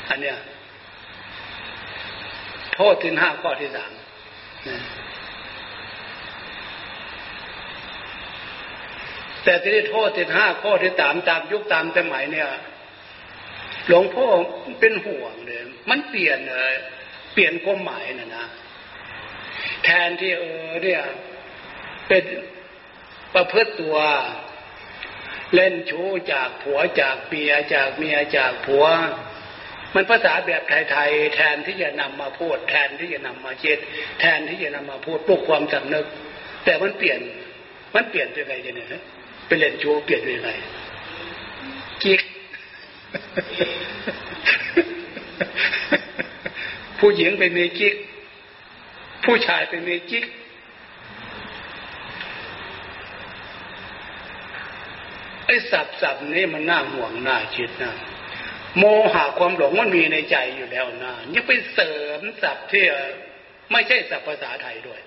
[0.10, 0.38] อันเนี้ย
[2.76, 3.92] โทษสินห้าข้อที่สาม
[9.44, 12.50] แต่ที่ได้โทษสิบห้าข้อที่ตามตามยุคตามสมัยเนี่ย
[13.88, 14.28] หลวงพ่อ
[14.80, 16.74] เป็นห่วงเลยมันเปลี่ยนเลย
[17.34, 18.48] เปลี่ยนความหมายนะนะ
[19.84, 21.04] แทนที่เออเนี่ย
[22.08, 22.24] เป็น
[23.34, 23.98] ประพฤติตัว
[25.54, 28.86] เล่นชู้จากผัวจากเมียจากเมียจากผัว
[29.96, 33.80] มันภาษาแบบไทยๆแทนที่จะนำมาพูด แทนที่จะนำมาเช็ด
[34.20, 36.06] แทนที่จะนำมาพูดปลุกความสำนึก
[36.66, 37.20] แต่มันเปลี่ยน
[37.96, 38.88] มันเปลี่ยนยังไงเนี่ย
[39.52, 40.50] เป็นเล่นชู้เปลี่ยนยังไง
[42.04, 42.22] กิ๊ก
[47.00, 47.96] ผู้หญิงไปเมีกิ๊ก
[49.26, 50.26] ผู้ชายไปเมีกิ๊ก
[55.46, 57.94] ไอ้สับสับนี้มันน่าห่วงน่าคิดนะ
[58.78, 58.84] โม
[59.14, 62.84] หะความหลงมันมีในใจอยู่แล้วนะยังไปเสริมสับที่
[63.72, 65.02] ไม่ใช่สับภาษาไทยด้วย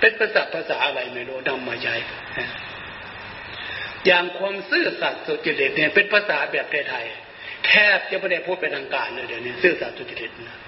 [0.00, 1.94] เป็นภาษาภาษาอะไรไม่รู้นำมาใช้
[4.06, 10.58] อย่างความซื่อสัตย์สุจริตเนี่ยเป็นภาษาแบบไทยๆแทบจะไม่ได้พูดเป็นทางการเลยเดี๋ยวนี้ซื่อสัตย์สุจริตนะ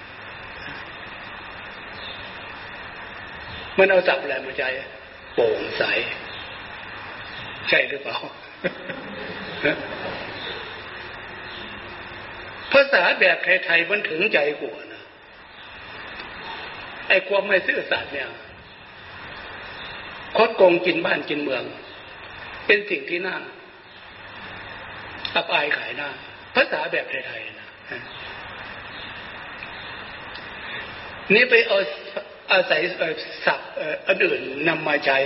[3.77, 4.69] มันเอาสับอะไรมาใช้
[5.35, 5.83] โปร่งใส
[7.69, 8.17] ใช่หรือเปล่า
[12.71, 15.03] ภาษาแบบไทยๆมันถึงใจกว่านะ
[17.09, 18.29] ไอ้ความไม่ซื่อสัตย์เนี่ย
[20.37, 21.63] คดโกงกินบ้านกินเมือง
[22.65, 23.37] เป็นสิ่งที่น่า
[25.35, 26.09] อับอายขายหน้า
[26.55, 27.67] ภาษาแบบไทยๆนะ
[31.33, 31.77] นี่ไปเอา
[32.51, 32.81] อาศัย
[33.45, 33.69] ศัพท์
[34.07, 35.17] อันอื่นนำมาใช้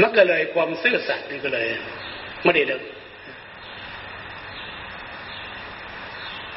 [0.00, 1.68] มันก็เลยความซื่อสัตย์นี่ก็เลย
[2.44, 2.82] ไม่ได้เลิก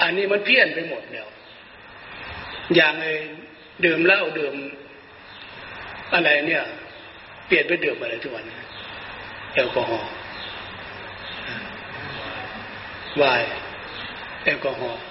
[0.02, 1.28] อันนี้มันเพี้ยนไปหมดแล้ว
[2.76, 3.14] อย่างไอ้
[3.86, 4.56] ดื่มเหล้าดื่ม
[6.14, 6.64] อะไรเนี่ย
[7.48, 8.46] เปลี่ยนไปดื่มอะไรทุกวัน
[9.54, 10.10] แอลกอฮอล์
[13.22, 13.44] วาย
[14.44, 15.02] แอลกอฮอล์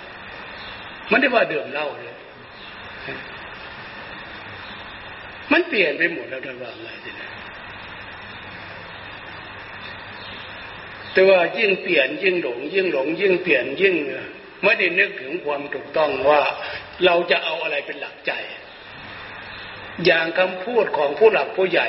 [1.11, 2.17] มันได้ว่าดื่มเหล้าเลย
[5.53, 7.29] มันเปลี่ยนไปหมดแล้วท่านว่าไงทีนี้
[11.13, 13.95] แต่ว่ายิ่งเปลี่ยนยิ่งหลง ยิ่งหลง ยิ่งเปลี่ยนยิ่ง
[14.65, 16.41] ไม่ได้นึกถึงความถูกต้องว่า
[17.05, 18.33] เราจะเอาอะไรเป็นหลักใจ
[20.07, 21.87] อย่างคำพูดของผู้หลักผู้ใหญ่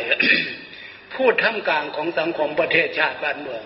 [1.16, 3.64] พูดท่ามกลางของสังคมประเทศชาติบ้านเมือง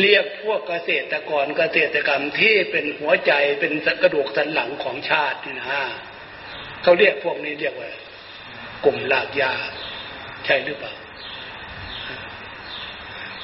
[0.00, 5.66] เรียกพวกเกษตรกรเกษตรกรรมที่เป็นหัวใจเป็นกระดูกสันหลังของชาตินี่นะ
[6.82, 7.90] เขาเรียกพวกนี้เรียกว่า
[8.84, 9.52] กลุ่มลากยา
[10.46, 10.92] ใช่หรือเปล่า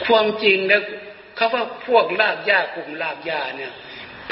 [0.06, 0.82] ความจริงนะ
[1.36, 3.72] เขาว่าพวกลากยากลุ่มลากยาเนี่ย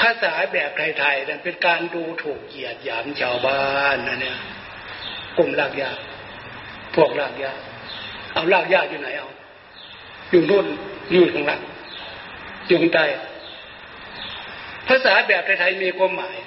[0.01, 3.61] ภาษาแบบไทยๆนั่นเป็นการดูถูกเกียดหยามชาวบ้า
[3.93, 4.37] นนะเนี่ย
[5.37, 5.91] กลุ่มลากยา
[6.95, 7.53] พวกลากยา
[8.33, 9.29] เอาลากยาอยู่ไหนเอา
[10.31, 10.65] อยู่นู่น
[11.11, 11.61] อยู่ข้างล่าง
[12.67, 13.05] อยู่ข้างใต้
[14.87, 16.37] ภาษาแบบไทยๆมีความหมาย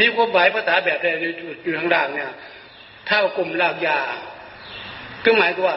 [0.00, 1.14] มีความหมายภาษาแบบไทย
[1.64, 2.32] อยู่ข้างล่างเนี่ย
[3.06, 3.98] เท่ากลุ่มลากยา
[5.24, 5.76] ก็หมายว่า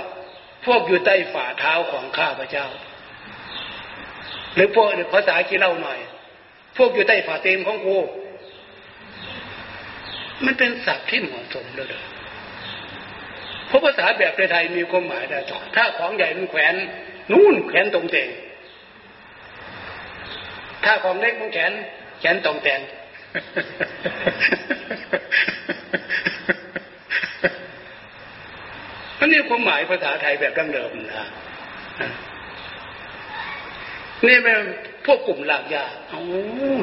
[0.66, 2.68] พวกอยู่ใต้ฝ่าเท้าของข้าพเจ้า
[4.56, 6.00] หรือพวกภาษาขี้เล่าหน่อย
[6.78, 7.98] พวกอยู่ใต้ฝ่าเต็มของกู
[10.46, 11.88] มันเป็นศัพท์ที่เหมาะสมเลย
[13.68, 15.40] เพราะภาษาแบบไทยมีความหมายได้
[15.76, 16.76] ถ้าของใหญ่มันแขวน
[17.32, 18.30] นู่นแขวนตรงเตง
[20.84, 21.72] ถ้าของเล็กมันแขน
[22.20, 22.82] แขนตรงแตง
[29.20, 31.28] อันนี้ความหมายภาษาไทยแบบดั้งเดิมนะ
[34.28, 34.60] นี่เป็น
[35.06, 36.24] พวกกลุ่มหลักยาโอ้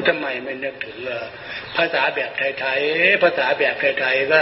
[0.07, 0.97] ทำไมไม่นึกถึง
[1.75, 4.39] ภาษาแบบไทยๆภาษาแบบไทยๆก็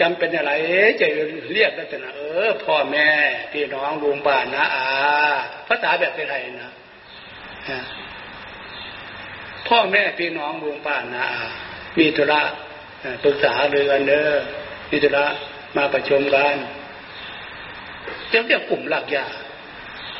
[0.00, 0.52] จำเป็นอะไร
[1.00, 1.06] จะ
[1.52, 3.08] เรียกลักษณะเออพ่อแม่
[3.52, 4.86] พี่น้องลุงป้านะอา
[5.68, 6.70] ภาษาแบบไทยๆนะ
[9.68, 11.44] พ่อแม่พี่น้องลุงป้านะอา
[11.98, 12.42] มีธุระ
[13.24, 14.30] ปรึกษาเรือเนอ
[14.90, 15.24] มีธุระ
[15.76, 16.56] มาประชุมกัน
[18.28, 19.26] เรียกกลุ่มหลักยา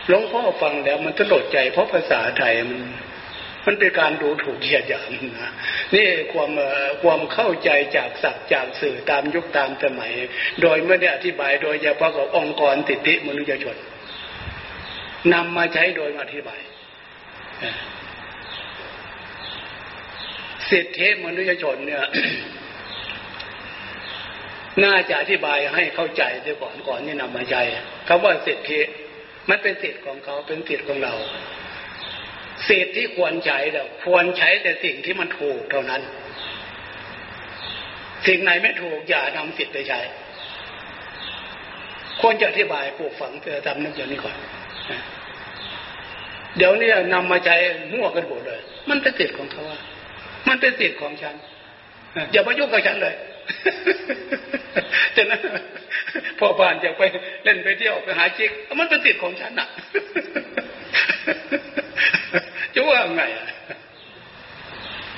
[0.08, 2.80] หลวงพ่อฟังแล้วมันตลดใจ เพราะภาษาไทยมัน
[3.66, 5.52] มันเป็นการดูถูกเหยียดหยามนะ
[5.94, 6.50] นี่ความ
[7.02, 10.12] ความเข้าใจจากศัพท์จากสื่อตามยุคตามสมัย
[10.62, 13.76] โดยไม่ได้อธิบายโดยเฉพาะกับองค์กรติติมนุษยชน
[15.34, 16.60] นำมาใช้โดยอธิบาย
[20.70, 22.04] สิทธิมนุษยชนเนี่ย
[24.84, 27.62] น่าจะอธิบายให้เข้าใจเสียก่อนก่อนที่นำมาใช้
[28.08, 28.80] คำว่าสิทธิ
[29.50, 31.14] มันเป็นสิทธิของเขาเป็นสิทธิของเรา
[32.68, 36.02] สิทธิที่ควรใช้เราควรใช้แต่สิ่งที่มันถูกเท่านั้น
[38.26, 40.00] สิ่งไหนไม่ถูกอย่านำสิทธิไปใช้
[42.20, 44.36] ควรจะอธิบายปลูกฝังเพื่อทำนึกอย่างนี้ก่อน
[46.56, 47.56] เดี๋ยวนี้นำมาใช้
[47.92, 49.80] มั่วกันหมดเลย มันเป็นสิทธิของเขาว่า
[50.48, 51.34] มันเป็นสิทธิของฉัน
[52.32, 53.14] อย่ามายุ่งกับฉันเลย
[55.16, 55.40] ฉะนั้น
[56.42, 57.02] พ่อบ้านจะไป
[57.44, 59.68] เล่นไปเที่ยวไปหาจิกมันเป็นสิทธิ์ของฉันอะ
[62.74, 63.46] จะว่าไงอะ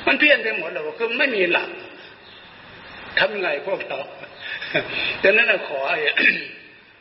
[0.06, 1.68] มันเพี้ยนไปหมดเลยคือไม่มีหลัก
[3.18, 3.98] ทำไงพวกเรา
[5.22, 5.78] ดังนั้นขอ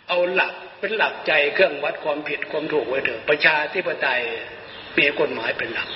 [0.09, 4.21] เอาหลักเป็นหลักใจเครื่องวัดความผิดความถูกไว้เถอะประชาธิปไตย
[4.97, 5.89] มีกฎหมายเป็นหลัก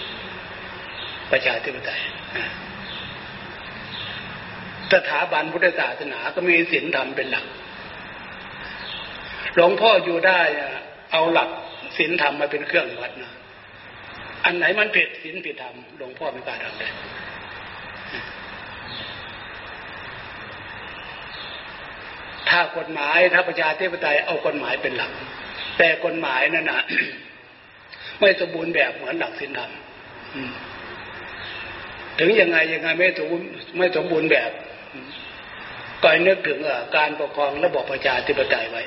[1.31, 2.01] ประชาธิปไตย
[4.93, 7.45] สถาบันพุทธศาสนาก็มีศีลธรรมเป็นหลัก
[9.55, 10.39] หลวงพ่ออยู่ได้
[11.11, 11.49] เอาหลัก
[11.97, 13.31] ศีลธรรมมาเป็นเครื่องวัดนะ
[14.45, 16.89] อันไหนมันผิดศีลผิดธรรมหลวงพ่อไม่กล้าทำได้
[22.49, 25.11] ถ้ากฎหมายถ้าประชาธิปไตยเอากฎหมายเป็นหลัก
[25.77, 26.81] แต่กฎหมายนั่นนะ
[28.19, 29.71] ไม่สมบูรณ์แบบเหมือนหลักศีลธรรม
[32.19, 34.51] ถึงยังไงยังไงไม่สมบูรณ์ไม่สมบูรณ์แบบ
[36.01, 36.59] ก็นึกถึง
[36.97, 38.83] การปกครองระบบประชาธิปไตยไว้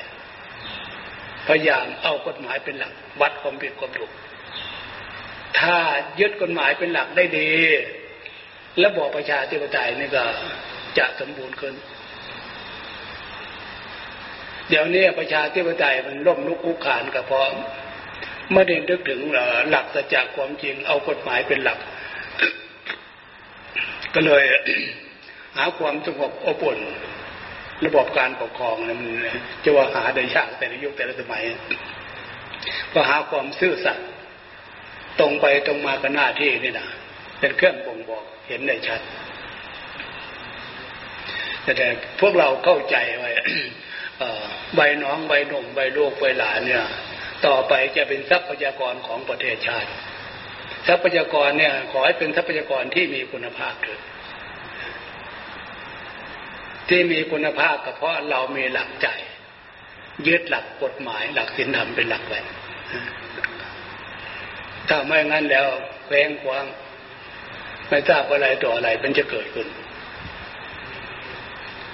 [1.48, 4.10] พยายามเอากฎหมายเป็นหลัก วัดความผิดความถูก
[5.60, 5.76] ถ้า
[6.20, 7.50] ยึดกฎหมายเป็นหลักได้ดี
[8.84, 10.24] ระบอบประชาธิปไตยนี่ก็
[10.98, 11.74] จะสมบูรณ์ขึ้น
[14.68, 17.46] เดี๋ยวนี้ประชาธิปไตยมันล่มลุกคุกขานก็เพราะ
[18.52, 19.20] ไม่ได้นึกถึง
[19.70, 21.78] หลักสัจจะความจริงเอากฎหมายเป็นหลัก
[24.14, 24.44] ก็เลย
[25.56, 26.78] หาความสงบอบอุ่น
[27.86, 28.98] ระบบการปกครองมัน
[29.64, 31.42] จะว่าหาได้ยากแต่ในยุคแต่ละสมัย
[32.92, 34.06] ก็หาความซื่อสัตย์
[35.20, 36.88] ตรงไปตรงมากับหน้าที่นี่นะ
[37.40, 39.00] เป็นเครื่องบ่งบอกเห็นได้ชัด
[41.64, 41.86] แต่
[42.20, 43.30] พวกเราเข้าใจไว้
[44.76, 46.84] ใบน้องใบหนุ่มใบลูกใบหลานเนี่ย
[47.46, 49.90] ต่อไปจะเป็นทรัพยากรของประเทศชาติ
[50.88, 54.00] ทรัพยากรเนี่ย ขอให้เป็นทรัพยากรที่มีคุณภาพเถิด
[56.90, 59.08] ที่มีคุณภาพก็เพราะเรามีหลักใจ
[60.26, 62.40] ยึดหลักกฎหมาย หลักศีลธรรมเป็นหลักไว้
[64.88, 65.66] ถ้าไม่งั้นแล้ว
[66.06, 66.64] แควงคว้าง
[67.88, 69.66] ไม่ทราบอะไรต่ออะไรมันจะเกิดขึ้น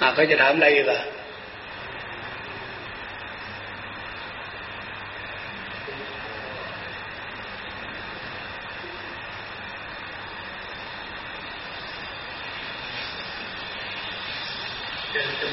[0.01, 1.03] อะเขาจะถามอะไรอีกอะ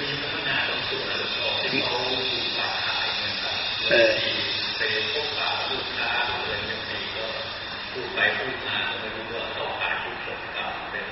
[0.03, 1.99] มีพัฒนาตรงส่วนที่เขา
[2.57, 3.57] ฝากขายนะครับ
[4.77, 4.81] ไป
[5.13, 7.27] พบปะลูกค้าอะไรอย่างนี้ก็
[7.91, 11.05] พูดไปพูดมาก็ไม่รู้ว่าต่อขายทุกคนก็เป็น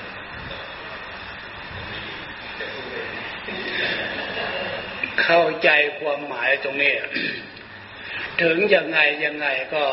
[2.58, 2.94] จะพูดไป
[5.22, 5.68] เข้าใจ
[5.98, 6.92] ความหมายตรงนี้
[8.42, 9.84] ถึงยังไงยังไงก็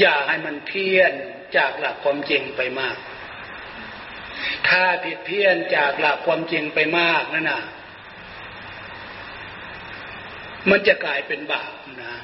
[0.00, 1.12] อย่าให้มันเพี้ยน
[1.56, 2.96] จากหลักความจริงไปมาก
[4.68, 7.62] ถ้าผิดเพี้ยนจากหลักความจริงไปมากนั่นน่ะ
[10.70, 12.14] มันจะกลายเป็นบาปนะ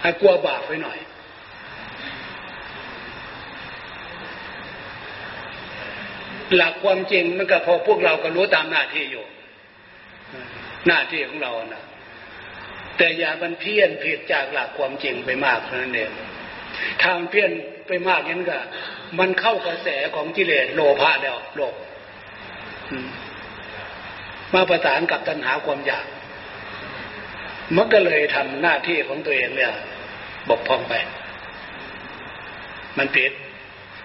[0.00, 0.98] ให้กลัวบาปไว้หน่อย
[6.56, 9.24] หลักความจริงมันก็พอพวกเราก็รู้ตามหน้าที่อยู่
[10.86, 11.84] หน้าที่ของเรานะ
[13.02, 16.12] แต่อย่ามันเพี้ยนผิดจากหลักความจริงไปมากนั่นเอง
[17.04, 17.50] ทางเพี้ยน
[17.88, 18.58] ไปมากนั้นก็
[19.18, 21.74] มันเข้ากระแสของกิเลสโลภะแล้วโลก
[24.54, 26.06] มาประสานกับตัณหาความอยาก
[27.76, 29.72] มันก็เลยทำหน้าที่ของตัวเองเนี่ย
[30.48, 30.94] บกพร่องไป
[32.98, 33.32] มันผิด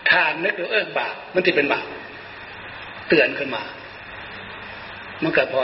[0.10, 1.88] ถ้านนึกถึงเออบาปมันจะเป็นบาป
[3.08, 3.64] เตือนขึ้นมา
[5.24, 5.64] มันก็พอ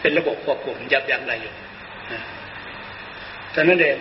[0.00, 1.54] เป็นระบบควบคุมยับยั้งอะไรอยู่
[3.56, 3.98] ฉะนั้นเอง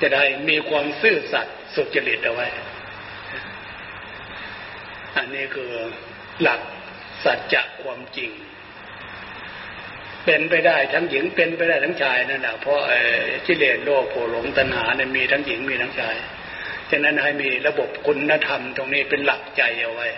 [0.00, 2.46] จะได้มีความซื่อสัตย์สุจริตเอาไว้
[5.16, 5.70] อันนี้คือ
[6.42, 6.60] หลัก
[7.24, 8.30] สัจจะความจริง
[10.24, 12.80] เป็นไปได้ทั้งหญิงเป็นไปได้ทั้งชายนั่นแหละเพราะ
[13.46, 16.16] จิเลนโลกโผหลงตัณหาเนี่ยมีทั้งหญิงมีทั้งชาย
[16.90, 20.08] ฉะนั้นให้มีระบบคุณธรรมตรงนี้เป็นหลักใจเอาไว้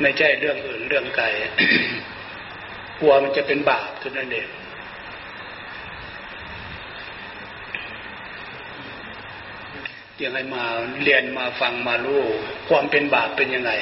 [0.00, 1.26] ไม่ใช่เรื่องอื่นเรื่องไกล
[3.02, 4.48] ลัวมันจะเป็นบาปเท่านั้นเอง
[10.20, 10.64] ยังให้มา
[11.02, 12.22] เรียนมาฟังมารู้
[12.68, 13.72] ความเป็นบาปเป็นยังไง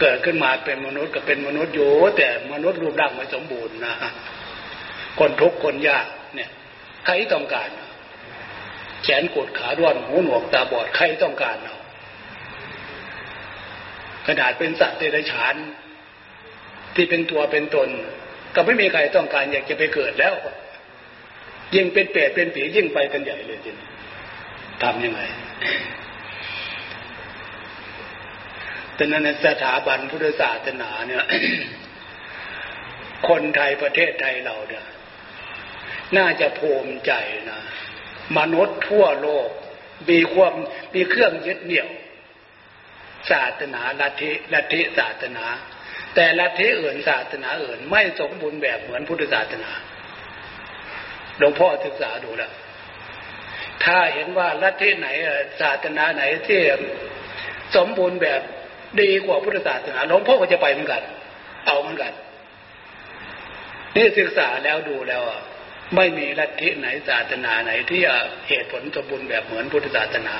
[0.00, 3.94] เกิดขึ้นมาเป็นมนุษย์ก็เป็นมนุษย์อยู่แต่มนุษย์รูปร่างไม่สมบูรณ์นะ
[5.18, 6.50] คนทุกข์คนยากเนี่ย
[7.04, 7.68] ใครต้องการ
[9.02, 11.76] แขนกดขาด้วนหูหนวกตาบอดใครต้องการเอา
[14.26, 15.54] ขนาดเป็นสัตว์เดรัจฉาน
[16.96, 17.88] ที่เป็นตัวเป็นตน
[18.54, 20.34] ก็ไม่มีใครต้องการอยากจะไปเกิดแล้ว
[21.74, 23.76] ยิ่งเป็นเปรตเป็นผียิ่งไปกันใหญ่เลยจริง
[24.82, 25.20] ทำยังไง
[28.94, 31.24] แต่นั้นสถาบันพุทธศาสนาเนี่ย
[33.28, 34.86] คนไทยประเทศไทยเราเนี่ย
[36.16, 37.12] น่าจะภูมิใจ
[37.50, 37.60] นะ
[38.38, 39.48] มนุษย์ทั่วโลก
[40.10, 40.54] มีความ
[40.94, 41.88] มีเครื่องยึดเหนี่ยว
[43.30, 45.46] ศาสนาลัทธิลัทธิศาสนา
[46.16, 49.70] แต่ลัทธิอื่นศาสนาอื่น ไม่สมบูรณ์แบบเหมือนพุทธศาสนา
[51.38, 52.52] หลวงพ่อศึกษาดูแล้ว
[53.84, 55.08] ถ้าเห็นว่าลัทธิไหน
[55.60, 56.60] ศาสนาไหนที่
[57.76, 58.40] สมบูรณ์แบบ
[59.00, 61.02] ดีกว่าพุทธศาสนาหลวงพ่อก็จะไปเหมือนกัน
[61.66, 62.12] เอาเหมือนกัน
[63.96, 65.22] นี่ศึกษาแล้วดูแล้ว
[65.96, 68.02] ไม่มีลัทธิไหนศาสนาไหนที่
[68.48, 70.34] เหตุผลสมบูรณ์แบบเหมือนพุทธศาสนา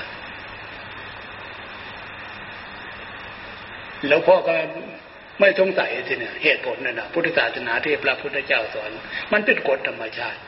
[4.09, 4.55] แล้วพ่อก็
[5.39, 8.91] ไม่สงสัยสิเนี่ยเหตุผลน่ะนะพุทธศาสนาที่พระพุทธเจ้าสอน
[9.33, 10.41] มันเป็นกฎธรรมชาติ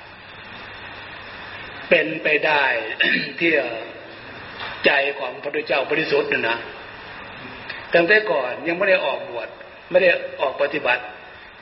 [1.89, 2.65] เป็นไปได้
[3.41, 3.53] ที่
[4.87, 6.59] ใจของพระพุทธเจ้าบริสุทธิ์นะนะ
[7.95, 9.49] ตั้งแต่ก่อนยังไม่ได้ออกบวช
[9.91, 10.11] ไม่ได้
[10.41, 11.03] ออกปฏิบัติ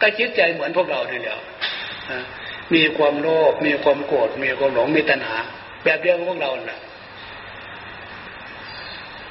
[0.01, 1.39] ก็คิดใจเหมือนพวกเราดีแล้ว
[2.74, 5.37] มีความโลภมีความโกรธมีความหลงมีตัณหา
[5.85, 6.81] แบบเดียวกับพวกเราแหละ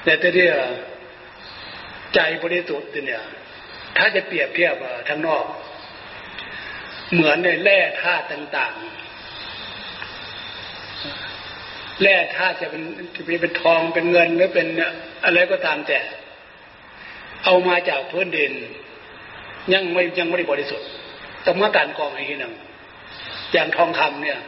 [0.04, 0.48] แต่ที่
[2.14, 3.24] ใจบริสุทธิ์เนี่ย
[3.98, 4.76] ถ้าจะเปรียบเทียบ
[5.10, 5.46] ทางนอก
[7.14, 12.82] เหมือนในแร่ธาตุต่างๆ แร่ธาตุจะเป็น
[13.16, 14.68] จะเป็นทองเป็นเงินหรือเป็น
[15.26, 16.00] อะไรก็ตามแต่
[17.44, 18.52] เอามาจากพื้นดิน
[19.74, 20.88] ยังไม่ยังไม่ได้บริสุทธิ์
[21.46, 22.54] ต้องมาการกองอีกทีหนึ่ง
[23.54, 24.40] อย่างทองคำเนี่ย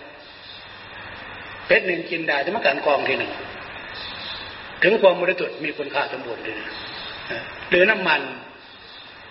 [1.66, 3.32] เพชรหนึ่งกินได้จะมาการกองทีหนึ่ง
[4.84, 6.58] ถึงความบริสุทธิ์มีคุณค่าสมบูรณ์เลย
[7.70, 8.22] หรือน้ำมัน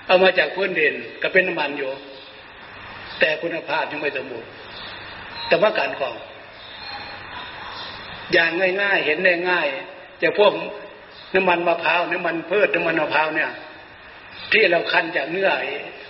[0.07, 1.91] เอามาจากพื้นดินก็เป็นน้ำมันอยู่
[3.21, 4.51] แต่คุณภาพยังไม่สมบูรณ์
[5.49, 6.17] แต่ว่าการกอง
[8.33, 8.51] อย่าง
[8.81, 9.67] ง่ายๆ เห็นได้ง่าย
[10.23, 10.53] จะพวก
[11.35, 13.51] น้ำมันมะพร้าวน้ำมันพืชน้ำมันมะพร้าวเนี่ย
[14.53, 15.51] ที่เราคั้นจากเนื้อ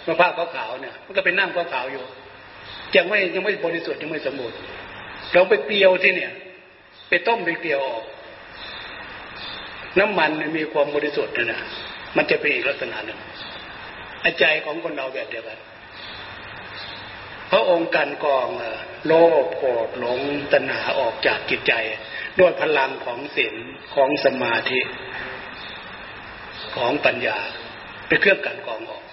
[0.06, 2.04] มะพร้าวขาวเนี่ย มันก็เป็นน้ำขาวอยู่
[2.96, 4.56] ยังไม่ยังไม่บริสุทธิ์ยังไม่สมบูรณ์
[5.32, 6.32] เราไปเกลียวที่เนี่ย
[7.08, 8.04] ไปต้มไปเกลียวออก
[9.98, 11.60] น้ำมันมีความบริสุทธิ์นะนะ
[12.16, 13.18] มันจะเป็นอีกลักษณะหนึ่ง
[14.40, 15.58] ใจของคนเราแบบเดียวกัน
[17.50, 18.48] พระองค์กันกอง
[19.06, 19.12] โล
[19.44, 20.20] ภโกรธหลง
[20.52, 21.72] ตัณหาออกจากจิตใจ
[22.40, 23.54] ด้วยพลังของศีล
[23.94, 24.80] ของสมาธิ
[26.76, 27.38] ของปัญญา
[28.06, 29.04] เป็นเครื่องกันกองออก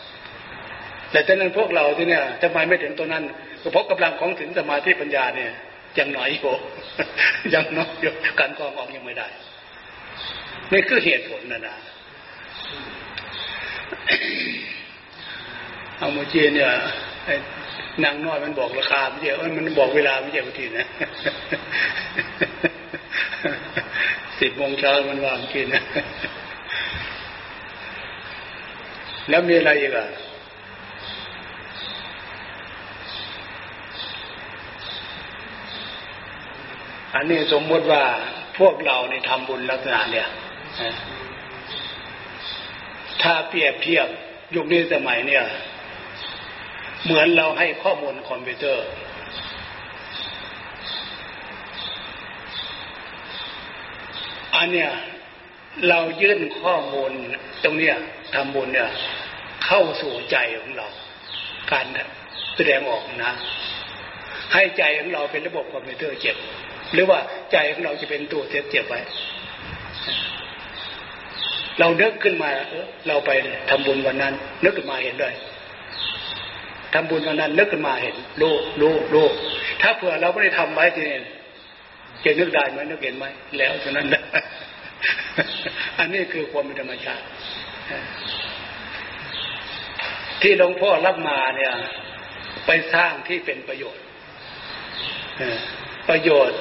[1.11, 3.23] แต่ฉะนั้นพวกเราที่เนี่ยทำไมไม่ถึงตัวนั้น
[3.71, 5.51] เพราะกำลังของศีลสมาธิปัญญาเนี่ย
[5.97, 6.53] ยังน้อยอยู่
[7.53, 9.27] ยังน้อยอยู่การกองออกยังไม่ได้
[10.73, 11.77] นี่คือเหตุผลนะนะ
[16.03, 16.71] เอาโมจีเนี่ย
[18.03, 20.85] นางน้อยมันบอกราคาไม่ใช่มันบอกเวลาไม่ใช่บางทีนะ
[24.39, 25.83] สิบโมงเช้ามันวางกินนะ
[29.29, 30.07] แล้วมีอะไรอีกอะ
[37.15, 38.03] อันนี้สมมติว่า
[38.59, 40.27] พวกเราในทำบุญลักษณะเนี่ย
[43.21, 44.07] ถ้าเปรียบเทียบ
[44.55, 45.45] ยุคนี้สมัยเนี่ย
[47.03, 48.85] เหมือนเราให้ข้อมูลคอมพิวเตอร์
[54.55, 54.91] อันเนี้ย
[55.89, 57.11] เรายื่นข้อมูล
[57.63, 57.95] ตรงเนี้ย
[58.35, 58.89] ทำบุญเนี่ย
[59.65, 60.87] เข้าสู่ใจของเรา
[61.71, 61.85] การ
[62.55, 63.33] แสดงออกนะ
[64.53, 66.35] ให้ใจของเราเป็นระบบคอมพิวเตอร์เจ็บ
[66.93, 67.19] หรือว่า
[67.51, 69.01] ใจของเราจะเป็นตัวเจ็บไว้
[71.79, 72.51] เราเนึกขึ้นมา
[73.07, 73.31] เราไป
[73.69, 75.33] ทำบุญวันนั้น นึกขึ้นมาเห็นด้วย
[76.93, 79.27] ทำบุญวันนั้นนึกขึ้นมาเห็นรู้รู้รู้
[79.81, 81.17] ถ้าเผื่อเราไม่ได้ทำไว้ทีนี้
[82.25, 83.25] จะนึกได้ไหมนึกเห็นไหม
[83.57, 84.05] แล้วฉะนั้น
[85.99, 87.25] อันนี้คือความเป็นธรรมชาติ
[90.41, 91.73] ที่หลวงพ่อรับมาเนี่ย
[92.65, 94.03] ไปสร้างที่เป็นประโยชน์
[96.09, 96.59] ประโยชน์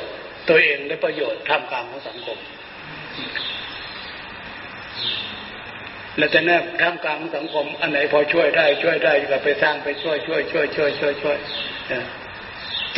[0.49, 2.39] ตัวเองและประโยชน์ท่ามกลางของสังคม
[6.19, 11.39] แล้วจะแนบท่ามกลางสังคม อันไหนพอช่วยได้ช่วยได้ก็ไปสร้างไปช่วยช่วยช่วยช่วยช่วยช่วย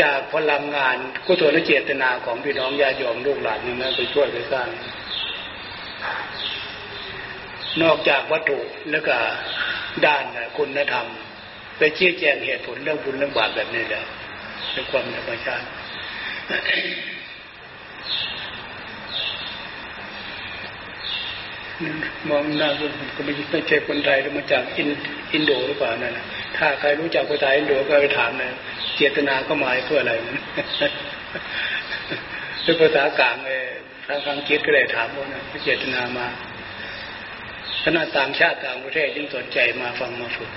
[0.03, 0.97] จากพลังงาน
[1.27, 4.69] กุศลเจตนาของพี่น้องญาติโยมลูกหลานนี่นะไปช่วยไปสร้าง
[7.83, 8.59] นอกจากวัตถุ
[8.91, 9.17] แล้วก็
[10.07, 10.25] ด้าน
[10.57, 11.07] คุณธรรม
[11.79, 14.05] ไปชี้แจงเหตุผลเรื่องบุญเรื่องบาปแบบนี้แหล้ว
[14.73, 15.67] เป็นความธรรมชาติ
[22.31, 22.71] มองหน้า
[23.17, 24.89] ก็ไม่ไม่ใช่คนไทยหรือมาจากอิน
[25.33, 26.27] อินโดหรือเปล่านั่นนะ
[26.57, 28.49] ถ้าใครรู้จักภาษาอินโดก็ไปถามเลย
[28.97, 30.39] เจตนาก็หมายเพื่ออะไรนั้น
[32.63, 33.61] หรือภาษากลางเลย
[34.07, 36.27] ทางฟังคิดก็เลยถามว่านะเจตนามา
[37.85, 40.51] ขนาดต่างชาติต่างประเทศยังสนใจมาฟังมาฝึก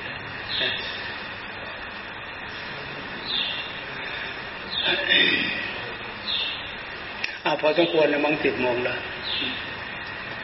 [7.44, 9.00] อาพอสมควรนะมั้งสิบโมงแล้ว